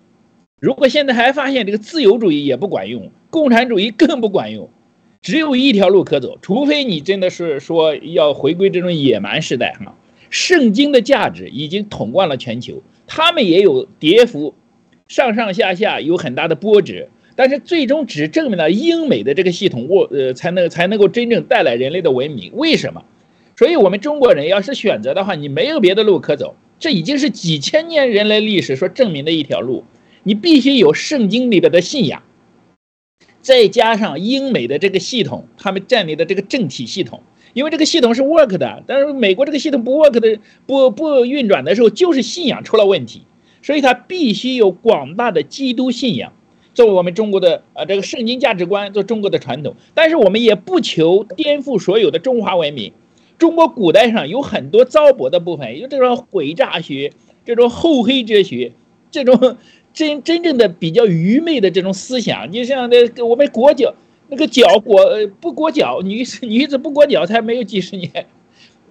[0.59, 4.69] 如果现在还发现这个自由主义也不管用，共产主义更不管用，
[5.23, 9.97] 只有一条路可走，除非你真的是说要回归这种野蛮时代哈。
[10.29, 14.55] 圣经的价值已经统贯了全球，他们也有跌幅，
[15.09, 22.53] 上上下下有很大的波折，但是最终只证明了英美的这个系统，我呃才能才能够真正带来人类的文明。
[22.55, 23.05] 为什么？
[23.57, 29.85] 所以我们中国人要是选择的话，你没有别的路可走，这已经是几千年人类历史所证明的一条路。
[30.23, 32.23] 你必须有圣经里边的信仰，
[33.43, 37.23] 再加上英美的这个系统，他们建立的这个政体系统，
[37.55, 43.23] 因为这个系统是 work 的，但是美国这个系统不 work 的，不不运转的时候，就是信仰出了问题，
[43.63, 46.33] 所以它必须有广大的基督信仰，
[46.75, 49.75] 作为我们中国的呃这个圣经价值观，做中国的传统。
[49.95, 52.93] 但是我们也不求颠覆所有的中华文明，
[53.39, 57.13] 中国古代上有很多糟粕的部分，有这种诡诈学，
[57.47, 58.73] 这种厚黑哲学，
[59.11, 59.57] 这种。
[59.93, 63.93] 真真正的比较愚昧的这种思想，你像那我们裹脚
[64.29, 65.05] 那个脚裹
[65.41, 68.27] 不裹脚，女女子不裹脚才没有几十年，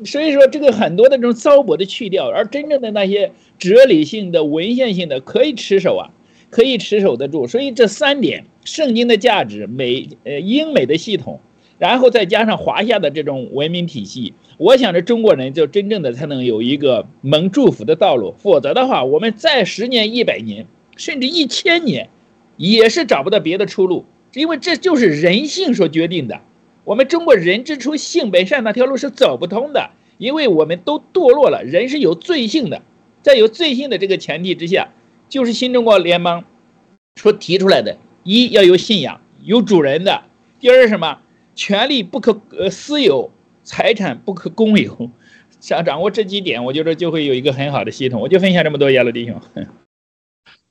[0.03, 6.11] 所以说这个很多的这种糟粕的去掉，而真正的那些哲理性的、文献性的可以持守啊，
[6.49, 7.47] 可以持守得住。
[7.47, 11.39] 所以这三点，圣经的价值、美呃英美的系统，
[11.77, 20.65] 然后再加上华夏的这种文明体系，我想着中国人就真正的才能有一个蒙祝福的道路，否则的话，我们再十年、一百年。
[20.99, 22.09] 甚至一千年，
[22.57, 26.41] 也是找不到别的出路，因为这就是人性所决定的。
[26.83, 32.81] 我们中国人之初性本善那条路是走不通的，因为我们都堕落了，人是有罪性的。
[33.21, 34.89] 在有罪性的这个前提之下，
[35.29, 36.43] 就是新中国联邦
[37.15, 40.23] 所提出来的：一要有信仰，有主人的；
[40.59, 41.19] 第二是什么？
[41.55, 43.31] 权利不可呃私有，
[43.63, 45.09] 财产不可公有。
[45.61, 48.19] 想掌握这几点，我觉得就会有一个很好的系统。
[48.19, 49.41] 我就分享这么多，亚罗弟兄。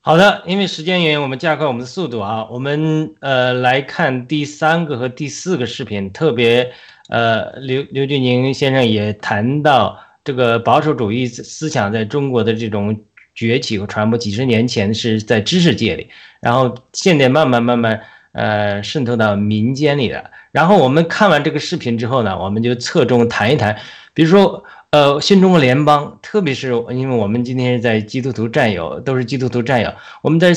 [0.01, 2.47] 好的，因为时间原因，我们加快我们的速度啊。
[2.49, 6.71] 我们呃来看第三个和第四个视频，特别
[7.09, 12.97] 呃刘刘俊宁先生也谈到这个保守主义思想在中国的这种
[13.35, 20.31] 崛起和传播，几十年前是在知识界里，然后现在慢慢慢慢呃渗透到民间里了。
[20.53, 23.77] 然后我们看完这个视频之后呢，我们就侧重谈一谈，
[24.13, 30.51] 比如说呃，新中国联邦，特别是因为我们今天是在基督徒战友，都是基督徒战友，我们在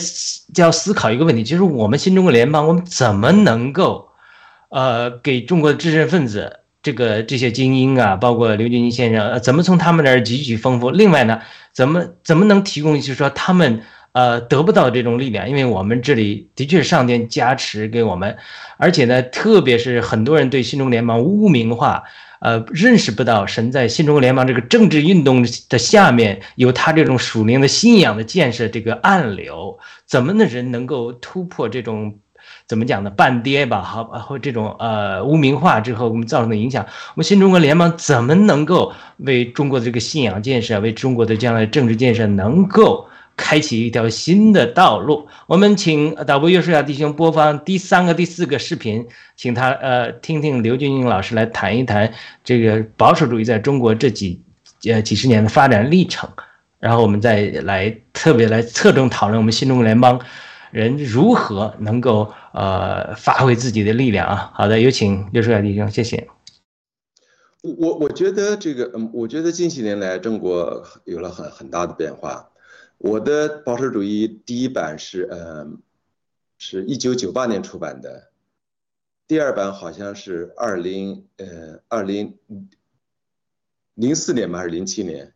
[0.54, 4.08] 就要思考一个问题，就是我们新中国联邦，我们怎么能够，
[4.70, 10.90] 呃，给中国的知识分子，这个这些精英啊，包括刘俊金先生，呃怎么从他们那儿汲取丰富？
[10.90, 11.42] 另外呢，
[11.74, 15.46] 怎么怎么能提供，就是说他们呃得不到这种力量？
[15.46, 18.34] 因为我们这里的确是上天加持给我们，
[18.78, 22.04] 而且呢，特别是很多人对新中国联邦污名化。
[22.42, 32.18] 呃，认识不到神在新中国联邦这个政治运动的下面有他这种属灵的信仰的建设这个暗流，怎么的人能够突破这种
[32.66, 33.10] 怎么讲呢？
[33.10, 43.06] 半跌吧，好，或这种呃污名化之后我们造成的影响，我们新中国联邦怎么能够为中国的这个信仰建设，为中国的将来政治建设能够？
[43.36, 45.26] 开启一条新的道路。
[45.46, 49.06] 我们请导播约书亚弟兄播放第三个、第四个视频，
[49.36, 52.12] 请他呃听听刘俊英老师来谈一谈
[52.44, 54.42] 这个保守主义在中国这几
[54.84, 56.28] 呃几十年的发展历程，
[56.78, 60.20] 然后我们再来特别来侧重讨论我们新中国联邦
[60.70, 64.50] 人如何能够呃发挥自己的力量啊。
[64.54, 66.28] 好的，有请约书亚弟兄，谢谢。
[67.62, 72.48] 我我我觉得这个嗯，我觉得近几年来中国有了很很大的变化。
[73.04, 75.82] 我的保守主义第一版是，嗯，
[76.56, 78.30] 是一九九八年出版的，
[79.26, 82.38] 第二版好像是二零，呃，二零
[83.94, 85.34] 零四年吧，还是零七年？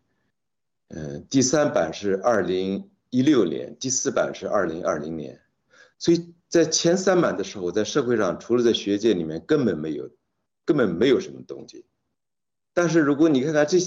[0.91, 5.41] 嗯，第三版是二零一六年，第四版是二零二零年。
[5.99, 10.09] 所以在前三版的时候，在社会上除了在学界里面根本没有，
[10.65, 11.83] 根本没有什么动静。
[12.73, 13.79] 但是如果你看看这。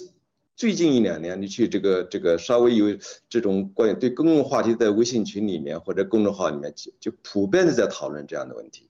[0.59, 2.87] 最近一两年，你去这个这个稍微有
[3.29, 8.89] 这种关于对公共话题，在微信群里面或者公众号里面，就就普遍的在讨论这样的问题。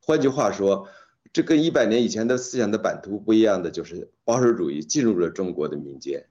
[0.00, 0.88] 换句话说，
[1.34, 6.24] 这跟一百年以前的思想的版图不一样的，就是保守主义进入了中国的民间。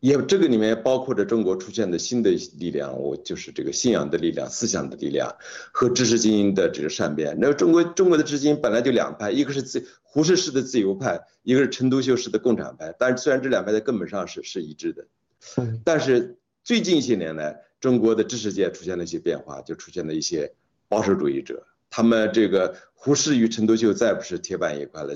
[0.00, 5.36] 也这个里面包括着中国出现的新的力量，我就是这个信仰的力量、思想的力量
[5.72, 7.36] 和知识精英的这个善变。
[7.38, 12.94] 那中国中国的知识精英本来就两派，一个是自胡适式的自由派，一个是陈独秀式的共产派。
[12.98, 15.06] 但是虽然这两派在根本上是是一致的，
[15.84, 20.54] 但是最近一些年来，中国的知识界出现了一些变化，就出现了一些
[20.88, 21.66] 保守主义者。
[21.90, 25.14] 他们这个胡适与陈独秀再不是铁板一块了，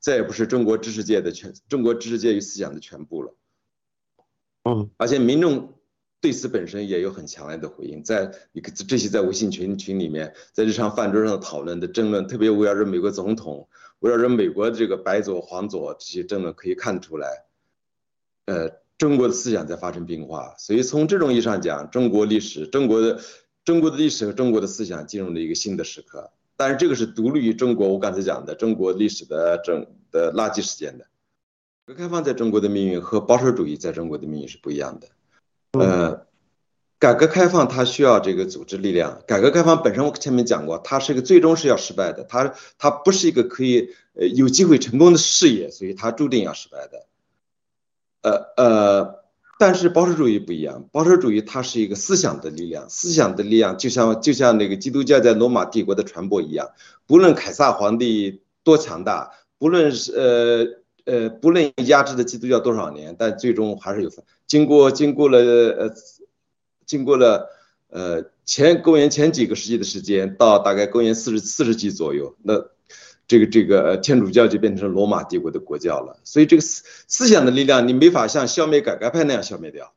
[0.00, 3.34] 再也不是中国知识界的全中国知识界与思想的全部了。
[4.64, 5.74] 嗯，而且民众
[6.20, 17.44] 对此本身也有很强烈的回应，在一个这些在微信群群里面，在日常饭桌上讨论的争论，特别围绕着美国总统，围绕着美国的这个白左黄左这些争论，可以看出来，
[18.46, 20.54] 呃，中国的思想在发生变化。
[20.58, 23.20] 所以从这种意义上讲，中国历史、中国的
[23.64, 26.30] 中国的历史和中国的思想进入了一个新的时刻。
[26.56, 31.06] 但是这个是独立于中国，我刚才讲的中国历史的整的垃圾时间的。
[31.84, 35.08] 改革开放在中国的命运和保守主义在中国的命运是不一样的。
[35.72, 36.26] 呃，
[37.00, 39.20] 改革开放它需要这个组织力量。
[39.26, 47.06] 改革开放本身我前面讲过，它是一个最终是要失败的，它它不是一个可以呃有机会成功的事业，所以它注定要失败的。
[48.22, 49.24] 呃呃，
[49.58, 56.70] 但是保守主义不一样，保守主义它是一个思想的力量，思想的力量就像就像那个基督教在罗马帝国的传播一样，
[57.08, 60.81] 不论凯撒皇帝多强大，不论是呃。
[61.04, 64.10] 呃，不论压制的基督教多少年，但最终还是有
[64.46, 65.94] 经过经过了呃，
[66.86, 67.48] 经过了
[67.88, 72.54] 呃前公元前几个世纪的时间，到大概公元四十四世纪左右，那
[73.26, 76.20] 这个这个天主教就变成罗马帝国的国教了。
[76.24, 79.92] 所以这个思思想的力量，你没法像消灭改革派那样消灭掉。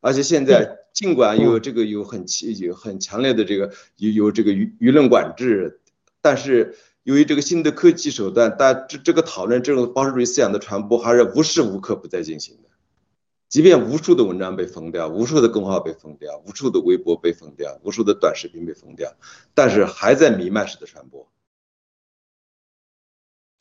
[0.00, 5.80] 而且现在尽管有这个有很强有很强烈的这个有有这个舆舆论管制，
[6.20, 6.76] 但是。
[7.04, 12.70] 由于这个新的科技手段，但这这个讨论这种保守主义思想的传播还是无时无刻不在进行的。
[13.50, 19.14] 即便无数的文章被封掉，无数的公号被封掉，无数的微博被封掉，无数的短视频被封掉，
[19.54, 21.28] 但是还在弥漫式的传播。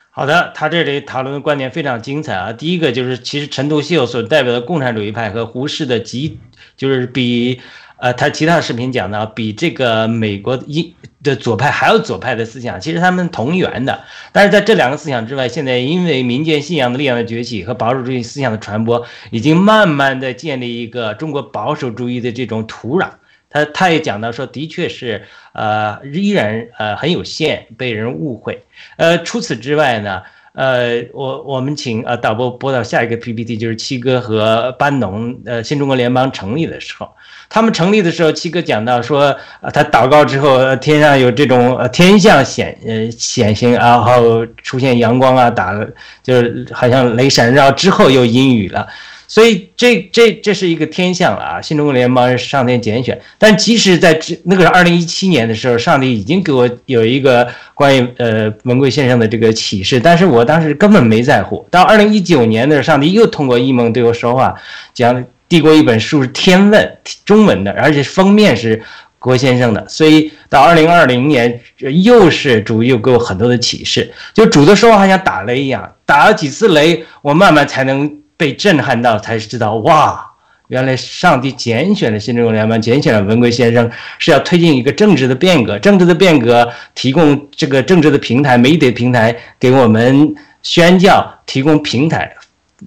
[0.10, 2.54] 好的，他这里讨论的观点非常精彩啊。
[2.54, 6.40] 第一个就是，其实陈独秀所代表的共产主义派和胡适的极，
[6.78, 7.60] 就是比。
[7.98, 14.04] 呃，他其他视频讲呢，比这个美国一的左派还要左派的思想，其实他们同源的。
[14.32, 23.10] 但是在这两个思想之外，现在因为民间信仰的力量的崛起和保守主义思想的传播，已经慢慢的建立一个中国保守主义的这种土壤。
[23.50, 28.64] 他他也讲到说，的确是呃依然呃很有限，被人误会。
[28.98, 30.24] 呃，除此之外呢，
[30.54, 37.10] 呃，我我们请呃导播播到下一个 PPT，就是七哥和班农呃新中国联邦成立的时候，
[37.50, 45.74] 他们成立的时候，七哥讲到说，呃，他祷告之后，天上有这种呃天象显呃显形，然后出现阳光啊，打
[46.22, 48.88] 就是好像雷闪，然后之后又阴雨了。
[49.34, 51.60] 所以这这这是一个天象了啊！
[51.60, 61.66] 新中国联邦是上天拣选，但即使在这那个是二零一七年的时候，上帝已经给我有一个关于呃文贵先生的这个启示，但是我当时根本没在乎。
[61.72, 64.54] 到二零一九年的时候上帝又通过异梦对我说话，
[64.94, 68.80] 讲递过一本书是《天问》中文的，而且封面是
[69.18, 69.84] 郭先生的。
[69.90, 78.20] 所以到二零二零年，又是主又给我很多的启示，就主的说话好像打雷一样，打了几次雷，我慢慢才能。
[78.38, 80.32] 被震撼到，才知道哇，
[80.68, 92.36] 原来上帝拣选了新中国联邦，拣选了文贵先生，是要推进一个政治的变革，政治的变革，提供这个政治的平台，媒体平台给我们宣教提供平台，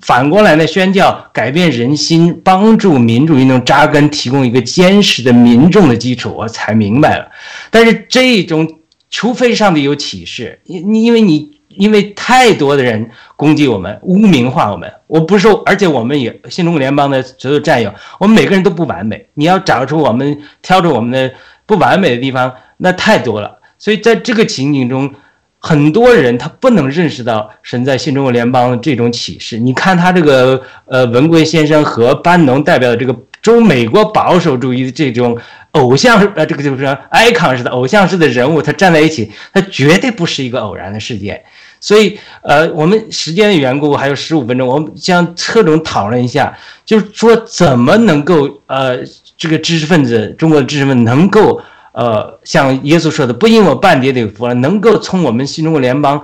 [0.00, 7.30] 反过来呢，宣教改变人心，帮助民主运动扎根，提供一个坚实的民众的基础，我才明白了。
[7.70, 8.68] 但是这种，
[9.10, 11.55] 除非上帝有启示，因因为你。
[11.76, 14.92] 因为太多的人攻击我们，污名化我们。
[15.06, 19.26] 我不是说，而且我们也新中国联邦的所有战友，我们每个人都不完美。
[19.34, 21.32] 你要找出我们，挑出我们的
[21.66, 23.58] 不完美的地方，那太多了。
[23.78, 25.14] 所以在这个情景中，
[25.58, 29.58] 很多人他不能认识到神在新中国联邦的这种启示。
[29.58, 35.36] 你看他这个呃文贵先生和班农代表的这个中美国保守主义的这种
[35.72, 41.44] 偶像呃这个就是说 icon 式的偶像式的人物，他站在一起，他绝对不是一个偶然的事件。
[41.86, 46.52] 所以，呃，我们时间的缘故还有十五分钟，我们将侧重讨论一下，
[46.84, 48.98] 就是说怎么能够，呃，
[49.36, 51.62] 这个知识分子，中国的知识分子能够，
[51.92, 56.20] 呃，像耶稣说的，不因我半点的福，能够从我们新中国联邦，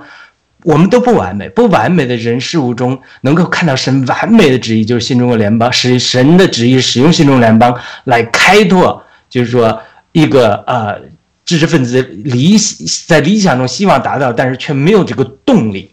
[0.63, 10.99] 我们都不完美，不完美的人事物中，能够看到神完美的旨意，就是新中国联邦，使神的旨意使用新中国联邦来开拓，就是说一个，呃。
[11.45, 12.55] 知识分子理
[13.05, 15.91] 在理想中希望达到，但是却没有这个动力，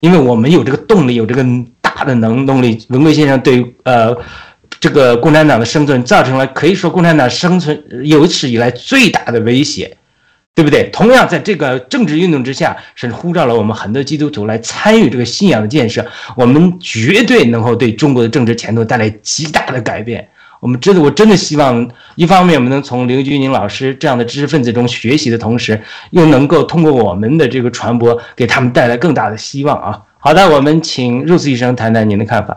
[0.00, 1.44] 因为我们有这个动力，有这个
[1.80, 2.84] 大的能动力。
[2.88, 4.16] 文贵先生对呃
[4.80, 9.96] 这个共产党的生存造成了可以说共产党生存有史以来最大的威胁，
[10.54, 10.84] 对不对？
[10.92, 20.28] 同样在这个政治运动之下，甚至呼召了我们很多基督徒来参与这个信仰的建设，我们绝对能够对中国的政治前途带来极大的改变。
[20.64, 25.78] 我们真的，我真的希望，一方面我们能从刘军宁老师这样的知识分子中学习的同时，
[26.10, 30.02] 又能够通过我们的这个传播，给他们带来更大的希望啊！
[30.18, 32.56] 好的，我们请 Rose 医生谈谈您的看法。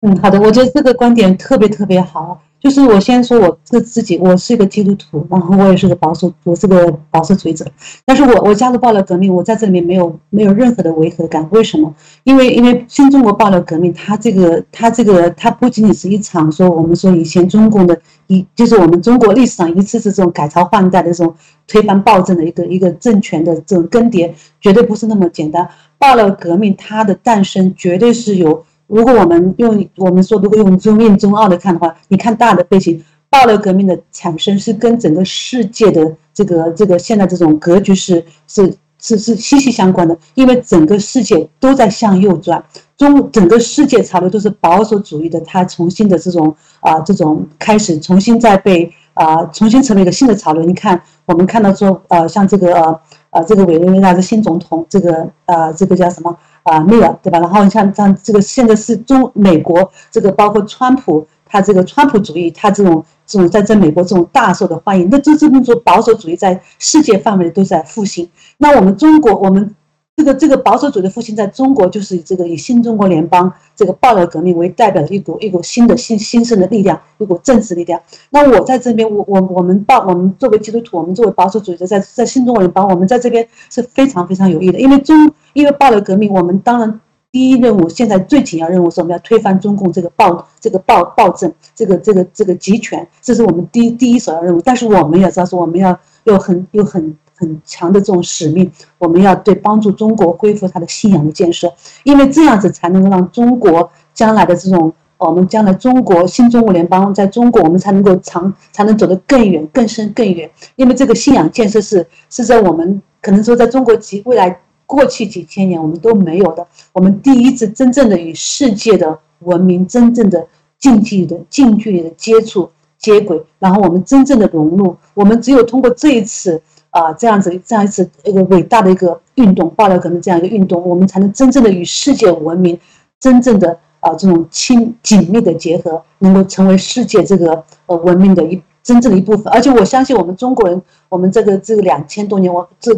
[0.00, 2.40] 嗯，好的，我觉得这个观点特别特别好。
[2.58, 7.64] 就是我先说我自自己，我是一个基督徒，然后我也是个保守，我是个保守主义者。
[8.04, 11.46] 但是我我加入爆料革命，我在这里面没有没有任何的违和感。
[11.52, 11.94] 为什么？
[12.24, 17.96] 因为因为新中国爆料革命，它这个它这个它不仅仅是一场说我们说以前中共的
[18.26, 21.32] 一就是我们中国历史上一次次这种改朝换代的这种
[21.68, 25.68] 推翻暴政的一个一个政权的这种更迭，绝对不是那么简单。
[25.98, 28.64] 爆料革命它的诞生绝对是有。
[28.86, 42.64] 如果我们用我们说，如果用中印中澳的看的话，你看大的背景，爆料革命的产生是跟整个世界的这个这个现在这种格局是是是是息息相关的，因为整个世界都在向右转，
[42.96, 50.64] 中整个世界潮流都是保守主义的，它重新的这种啊这种开始重新再被啊重新成为一个新的潮流。
[50.64, 53.00] 你看，我们看到说呃像这个呃
[53.36, 56.34] 啊这个委内瑞拉的新总统，这个呃这个叫什么？
[56.62, 57.38] 啊，梅尔对吧？
[57.38, 68.28] 然后你像像这个现在是中美国这个包括川普，他这个川普主义，他这种这种在在美国这种大受的欢迎，那这这么多保守主义在世界范围都在复兴。
[68.58, 69.74] 那我们中国，我们
[70.16, 78.00] 这个这个保守主义的复兴，在中国就是以这个以新中国联邦这个爆料革命为代表的一股一股新的新新生的力量，一股政治力量。
[78.30, 85.30] 那我在这边，我我我们报我们作为基督徒，我们作为保守主义者，在在新中国联邦，我们在这边是非常非常有益的，因为中。
[85.52, 87.00] 因为暴了革命，我们当然
[87.32, 94.60] 第一任务，现在最紧要任务是我们要推翻中共这个暴这个暴暴政，这个这个这个集权，这是我们第第一首要任务。
[94.62, 101.72] 但是我们也知道说，我们要有很有很很强的这种使命，我们要对帮助中国恢复它的信仰的建设，
[102.04, 110.50] 因为这样子才能够让中国将来的这种我们将来中国新中国联邦在中国，我们才能够长才能走得更远更深更远。
[110.74, 114.60] 因为这个信仰建设是是在我们可能说在中国及未来。
[114.88, 120.46] 过去几千年我们都没有的，我们第一次真正的与世界的文明真正的
[120.78, 126.62] 近距离的近距离的接触接轨，然后我们真正的融入，我们只有通过这一次，
[126.96, 132.78] 啊这样子这样一次一个伟大的一个运动，爆料革命这样一个运动，我们才能真正的与世界文明
[133.20, 139.52] 真正的啊这种亲紧密的结合，能够成为世界这个呃文明的一真正的一部分。
[139.52, 140.80] 而且我相信我们中国人，
[141.10, 142.94] 我们这个这个两千多年，我这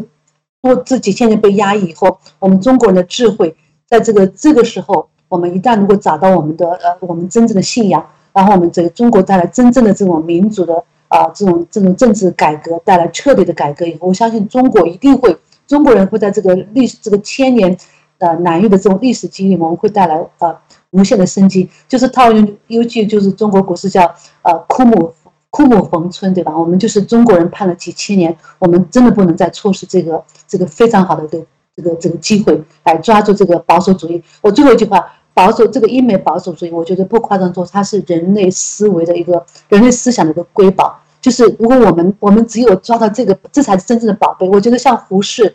[0.62, 3.56] 多这几千年被压抑以后，我们中国人的智慧，
[3.88, 8.06] 在这个这个时候，我们一旦如果找到我们的呃我们真正的信仰。
[8.30, 15.36] 然后我们这个中国带来真正的这种民主的啊，这种这种政治改革，带来彻底的改革以后，我相信中国一定会，
[15.66, 17.76] 中国人会在这个历史这个千年
[18.18, 20.54] 呃难遇的这种历史机遇里面，会带来呃
[20.90, 21.68] 无限的生机。
[21.88, 24.02] 就是套用一句，就是中国古诗叫
[24.42, 25.14] 呃枯木
[25.50, 26.56] 枯木逢春，对吧？
[26.56, 31.44] 我们就是中国人盼了几千年，我们真的不能再错失这个这个非常好的一个
[31.74, 34.22] 这个这个机会，来抓住这个保守主义。
[34.42, 35.10] 我最后一句话。
[35.38, 40.98] 保守这个英美保守主义，我觉得不夸张说，它是人类思维的一个人类思想的一个瑰宝。
[41.20, 44.48] 就是如果我们我们只有抓到这个，这才是真正的宝贝。
[44.48, 45.54] 我觉得像胡适，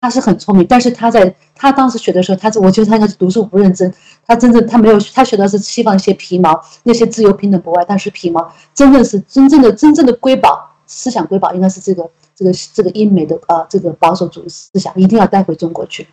[0.00, 3.92] 他是很聪明，但是他在他当时学的时候，他是我觉得他应该是读书不认真。
[4.24, 16.06] 他真正他没有他学的是西方一些皮毛，那些自由平等博爱，但是皮毛真正是真正的真正的瑰宝思想瑰宝，应该是这个这个这个英美的啊这个保守主义思想，一定要带回中国去。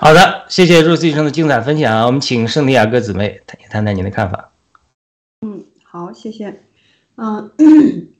[0.00, 2.06] 好的，谢谢入思医生的精彩分享。
[2.06, 4.52] 我们请圣地亚哥姊妹谈谈谈您的看法。
[5.44, 6.60] 嗯，好，谢谢。
[7.16, 7.50] 嗯，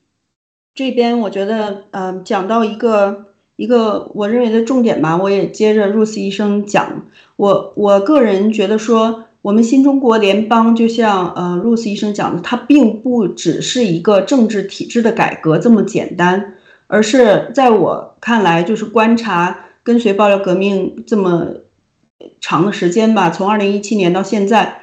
[0.74, 7.06] 这边我觉得，嗯，讲到一个一个我认为的重点吧，我也接着入思医生讲。
[7.36, 16.56] 我我个人觉得说，我们新中国联邦就像呃入思医生讲的，它并不只是一个政治体制的改革这么简单，
[16.88, 21.54] 而是在我看来，就是观察跟随爆料革命这么。
[22.40, 24.82] 长的时间吧，从二零一七年到现在，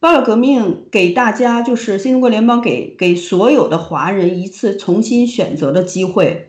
[0.00, 6.48] 爆料革命给大家就是新中国联邦给给所有的华人一次重新选择的机会。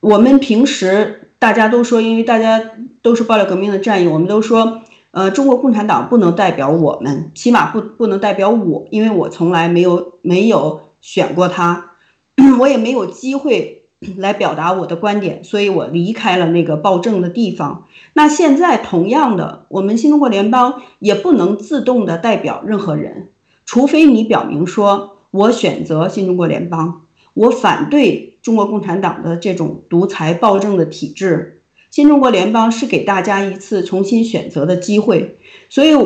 [0.00, 2.60] 我们平时大家都说，因为大家
[3.02, 11.92] 都是爆料革命的战友，我们都说，呃，中国共产党不能代表我们，起码不不能代表我，因为我从来没有没有选过他，
[12.58, 13.77] 我也没有机会。
[14.16, 17.86] 来表达我的观点，所以我离开了那个暴政的地方。
[18.12, 23.30] 那现在同样的，我们新中国联邦也不能自动的代表任何人，
[23.66, 31.57] 除非你表明说，我选择新中国联邦，我反对中国共产党的这种独裁暴政的体制。
[31.90, 35.96] 新中国联邦是给大家一次重新选择的机会，所以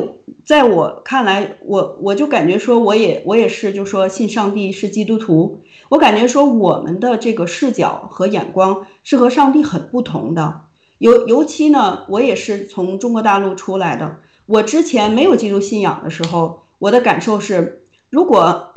[0.45, 10.61] 在我看来，我我就感觉说，我也我也是，就说信上帝是基督徒，我感觉说我们的这个视角和眼光是和上帝很不同的。
[10.99, 18.73] 尤尤其呢，我也是从中国大陆出来的，我之前没有基督信仰的时候，我的感受是，如果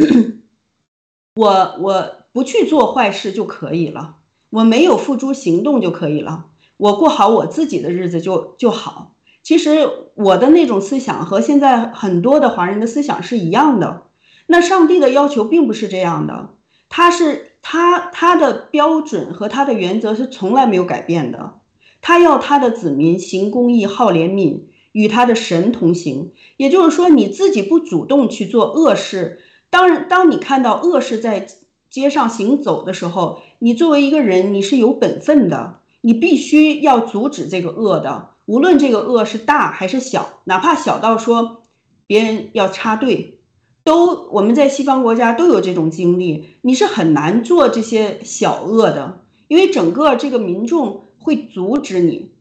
[1.36, 4.16] 我我不去做坏事就可以了，
[4.50, 6.46] 我没有付诸行动就可以了。
[6.76, 9.14] 我过好我自己的日子就就好。
[9.42, 14.02] 其实我的那种思想和现在很多的华人的思想是一样的。
[14.48, 16.50] 那上帝的要求并不是这样的，
[16.88, 21.54] 他是他他的标准和他的原则是从来没有改变的。
[22.00, 24.62] 他要他的子民行公义、好怜悯，
[24.92, 26.32] 与他的神同行。
[26.56, 31.46] 也就是说，你自己不主动去做恶事，当然，当你看到恶事在
[31.90, 35.80] 街上行走的时候，你作为一个人，你是有本分的。
[36.06, 41.64] 你必须要阻止这个恶的，无论这个恶是大还是小，哪怕小到说
[42.06, 43.40] 别人要插队，
[43.82, 52.36] 都我们在西方国家都有这种经历，你是很难做这些小恶的，因为整个这个民众会阻止你。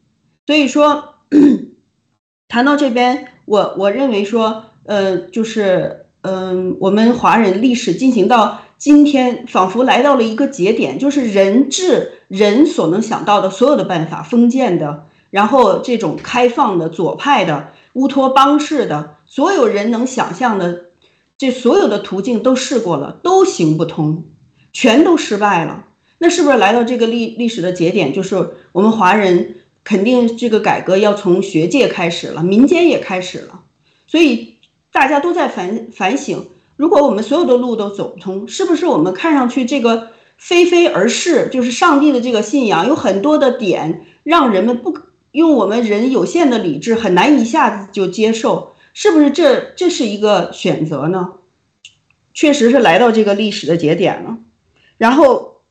[0.45, 1.15] 所以说，
[2.47, 8.61] 谈到这边，我我认为说，呃，就是嗯，我们华人历史进行到。
[8.77, 20.87] 今天仿佛来到了一个节点，就是人治人所能想到的所有的办法，封建的，然后这种开放的左派的乌托邦式的，所有人能想象的，
[21.37, 24.25] 这所有的途径都试过了，都行不通，
[24.73, 25.85] 全都失败了。
[26.17, 29.55] 那是不是来到这个历历史的节点，就是我们华人
[29.85, 33.63] 肯定这个改革要从学界开始了，民间也开始了，
[34.05, 34.57] 所以
[34.91, 36.49] 大家都在反反省。
[36.77, 44.97] 如果我们所有的路都走不通，是不是我们看上去这个非非而是，就是上帝的这个信仰有很多的点，让人们不
[45.31, 51.35] 用我们人有限的理智很难一下子就接受，是不是这这是一个选择呢？
[52.33, 54.37] 确实是来到这个历史的节点了。
[54.97, 55.61] 然后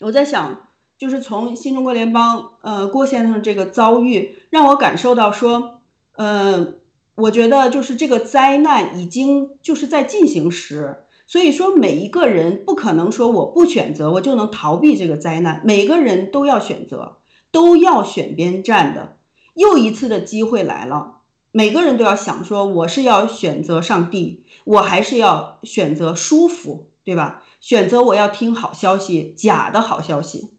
[0.00, 6.76] 我在想，就是从新中国联邦呃郭先生这个遭遇，让我感受到说，呃。
[7.16, 15.62] 我觉得就是这个灾难已经就是在进行时，所以说，每一个人不可能说我不选择，我就能逃避这个灾难。
[15.64, 17.18] 每个人都要选择，
[17.50, 19.16] 都要选边站的。
[19.54, 27.44] 又一次的机会来了，每个人都要想说，我是要选择上帝，我还是要选择舒服，对吧？
[27.60, 30.50] 选择我要听好消息，假的好消息。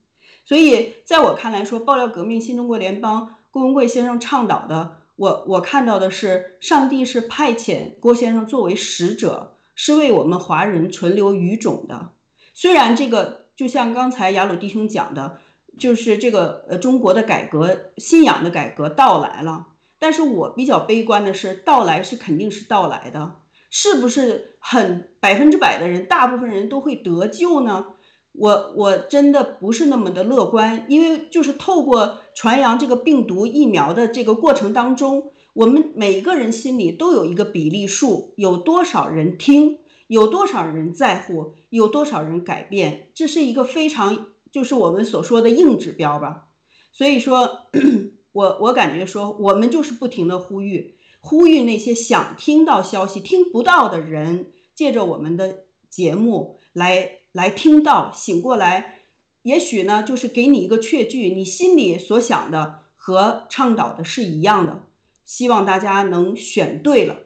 [0.43, 9.53] 所以，在我看来说，爆料革命新中国联邦，郭文贵先生倡导的，我我看到的是，上帝是派遣郭先生作为使者。
[9.80, 12.13] 是为我们华人存留余种的。
[12.55, 15.38] 虽然这个就像刚才雅鲁弟兄讲的，
[15.78, 19.68] 就是这个呃中国的改革信仰的改革到来了，
[19.99, 27.93] 但是我比较悲观的是，到来是肯定是到来的，是不是很百分之百的人，大部分人都会得救呢？
[28.38, 35.31] 我我真的不是那么的乐观，因为就是透过传扬这个病毒疫苗的这个过程当中。
[35.53, 46.49] 我们每个人心里都有一个比例数，有多少人听，有多少人在乎，有多少人改变，这是一个非常就是我们所说的硬指标吧。
[46.91, 47.69] 所以说，
[48.33, 59.01] 我我感觉说，我们就是不停的呼吁，呼吁那些想听到消息听不到的人，借着我们的节目来来听到，醒过来，
[59.43, 64.88] 也许呢，就是给你一个确据，你心里所想的和倡导的是一样的。
[65.23, 67.17] 希望大家能选对了，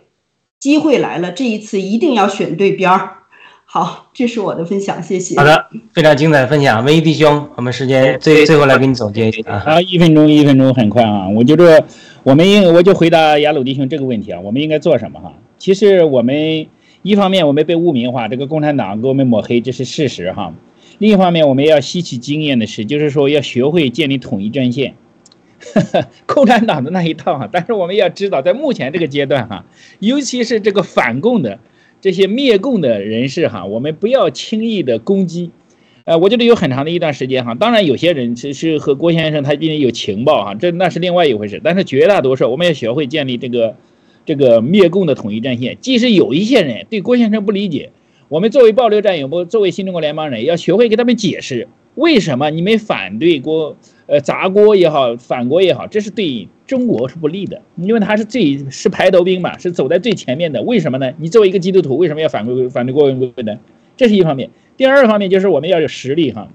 [0.59, 3.20] 机会来了，这一次一定要选对边儿。
[3.64, 5.38] 好，这是我的分享，谢谢。
[5.38, 11.30] 好的，非常精彩的分享，文艺弟兄，我们时间最最后来给你总结一下啊，一分钟，一分钟很快啊。
[11.30, 11.82] 我觉得
[12.24, 15.32] 我们应我就回答雅鲁弟兄这个问题啊，我们应该做什么哈？
[15.57, 16.68] 其实我们
[17.04, 20.54] 一方面我们被污名化，这个共产党给我们抹黑，这是事实哈。
[20.99, 24.93] 另一方面，我们要吸取经验的是，就是说要学会建立统一战线。
[26.26, 29.66] 共产党的那一套哈，但是我们要知道，在目前这个阶段哈，
[29.99, 31.60] 尤其是这个反共的
[32.02, 35.52] 这些灭共的人士哈，我们不要轻易的攻击。
[36.04, 41.62] 呃，我觉得有很长的一段时间哈，当然有些人是是和郭先生他毕竟有情报哈，这那是另外一回事。
[41.64, 43.76] 但是绝大多数我们要学会建立这个
[44.26, 45.78] 这个灭共的统一战线。
[45.82, 47.91] 即使有一些人对郭先生不理解，
[48.30, 53.76] 我们作为爆料战友，不作为新中国联邦人，要学会给他们解释为什么你们反对郭。
[54.07, 60.61] 呃，砸锅也好，反锅也好，这是对中国是不利的，因为他是最是排头兵嘛，是走在最前面的。
[60.63, 61.13] 为什么呢？
[61.17, 63.57] 你作为一个基督徒，为什么要反对反对郭文贵呢？
[63.95, 64.49] 这是一方面。
[64.76, 66.51] 第二方面就是我们要有实力哈。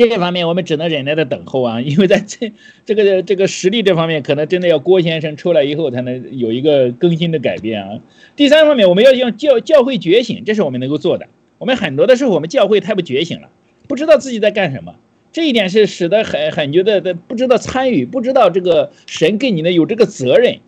[0.00, 2.50] 这一方面我们只能忍耐的等候啊， 因为在这
[2.86, 8.00] 这个这个实力这方面，可能真的要郭先生出来以后才能有一个更新的改变啊。
[8.34, 11.28] 第三方面，我们要用教教会觉醒，这是我们能够做的。
[11.58, 13.50] 我们很多的时候，我们教会太不觉醒了，
[13.88, 14.94] 不知道自己在干什么。
[15.32, 20.60] 这一点是使得很很觉得的不知道参与，不知道这个神给你的有这个责任。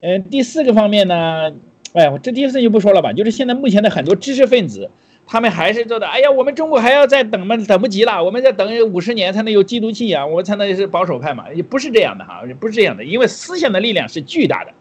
[0.00, 1.52] 嗯，第四个方面呢，
[1.92, 3.12] 哎，我这第四就不说了吧。
[3.12, 4.90] 就是现在目前的很多知识分子，
[5.26, 7.56] 他们还是做的，哎呀，我们中国还要再等吗？
[7.56, 11.52] 等不及了，我们再等五十年才能有基督信仰，我们才能是保守派嘛？
[11.52, 14.72] 也不是这样的哈，不是这样的，因为思想的力量是巨大的。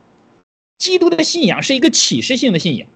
[0.77, 2.87] 基督的信仰是一个启示性的信仰，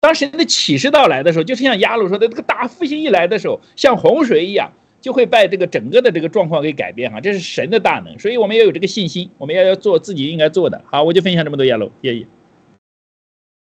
[0.00, 4.72] 当神的启示到来的时候，就是像亚鲁说的，这个大复兴一来的时候，像洪水一样。
[5.00, 10.82] 就会把这个整个的这个状况给改变哈，这是神的大能，所以我们要有这个信心，我们要要做自己应该做的。
[10.90, 12.26] 好，我就分享这么多，亚楼谢谢。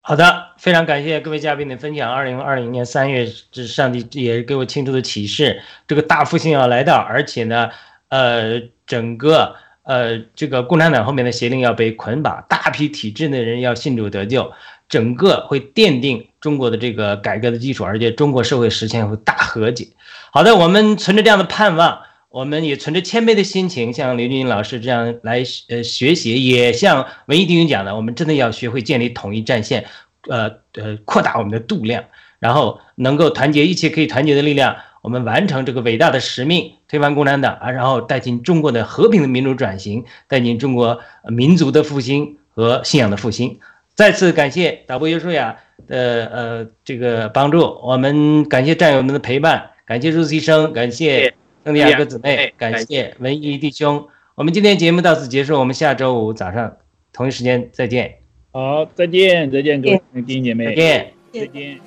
[0.08, 2.14] 好的，非常感谢各位嘉宾的分享。
[2.14, 7.72] 二零二零年三月，这上帝也是给我清楚的启示，这个大复兴要来到，而且呢，
[8.10, 14.54] 呃，整个呃这个共产党后面的邪灵要被捆绑，大批体制内人要信主得救，
[14.88, 19.88] 整个会奠定中国的这个改革的基础，而且中国社会实现会大和解。
[20.32, 22.00] 好的，我们存着这样的盼望，
[22.36, 29.86] 我们也存着谦卑的心情，像刘军老师这样来呃学习，也像文艺弟兄讲的，我们真的要学会建立统一战线，
[30.28, 32.04] 呃呃，扩大我们的度量，
[32.40, 43.58] 然后能够团结一切可以团结的力量，我们完成这个伟大的使命，推翻共产党啊，然后带进中国的和平的民主转型，带进中国民族的复兴和信仰的复兴。
[43.94, 45.56] 再次感谢导播约书亚
[45.88, 49.72] 的呃这个帮助，我们感谢战友们的陪伴。
[49.86, 51.34] 感谢入西生，感谢
[51.66, 54.08] 兄弟亚哥姊妹，感谢文艺弟兄。
[54.36, 56.78] 我们今天节目到此结束，我们下周五早上
[57.12, 58.20] 同一时间再见。
[58.52, 61.80] 好，再见，再见，各位弟姐妹，再见，再见。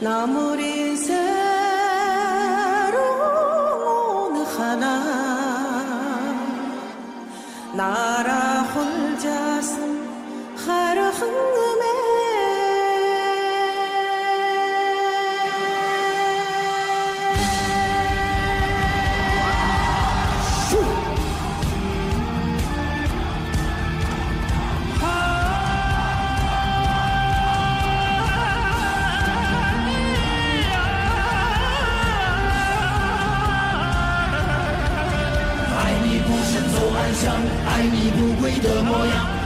[0.00, 1.27] 나무리 새.
[7.78, 8.47] not Nara.
[38.40, 39.37] 鬼的模样。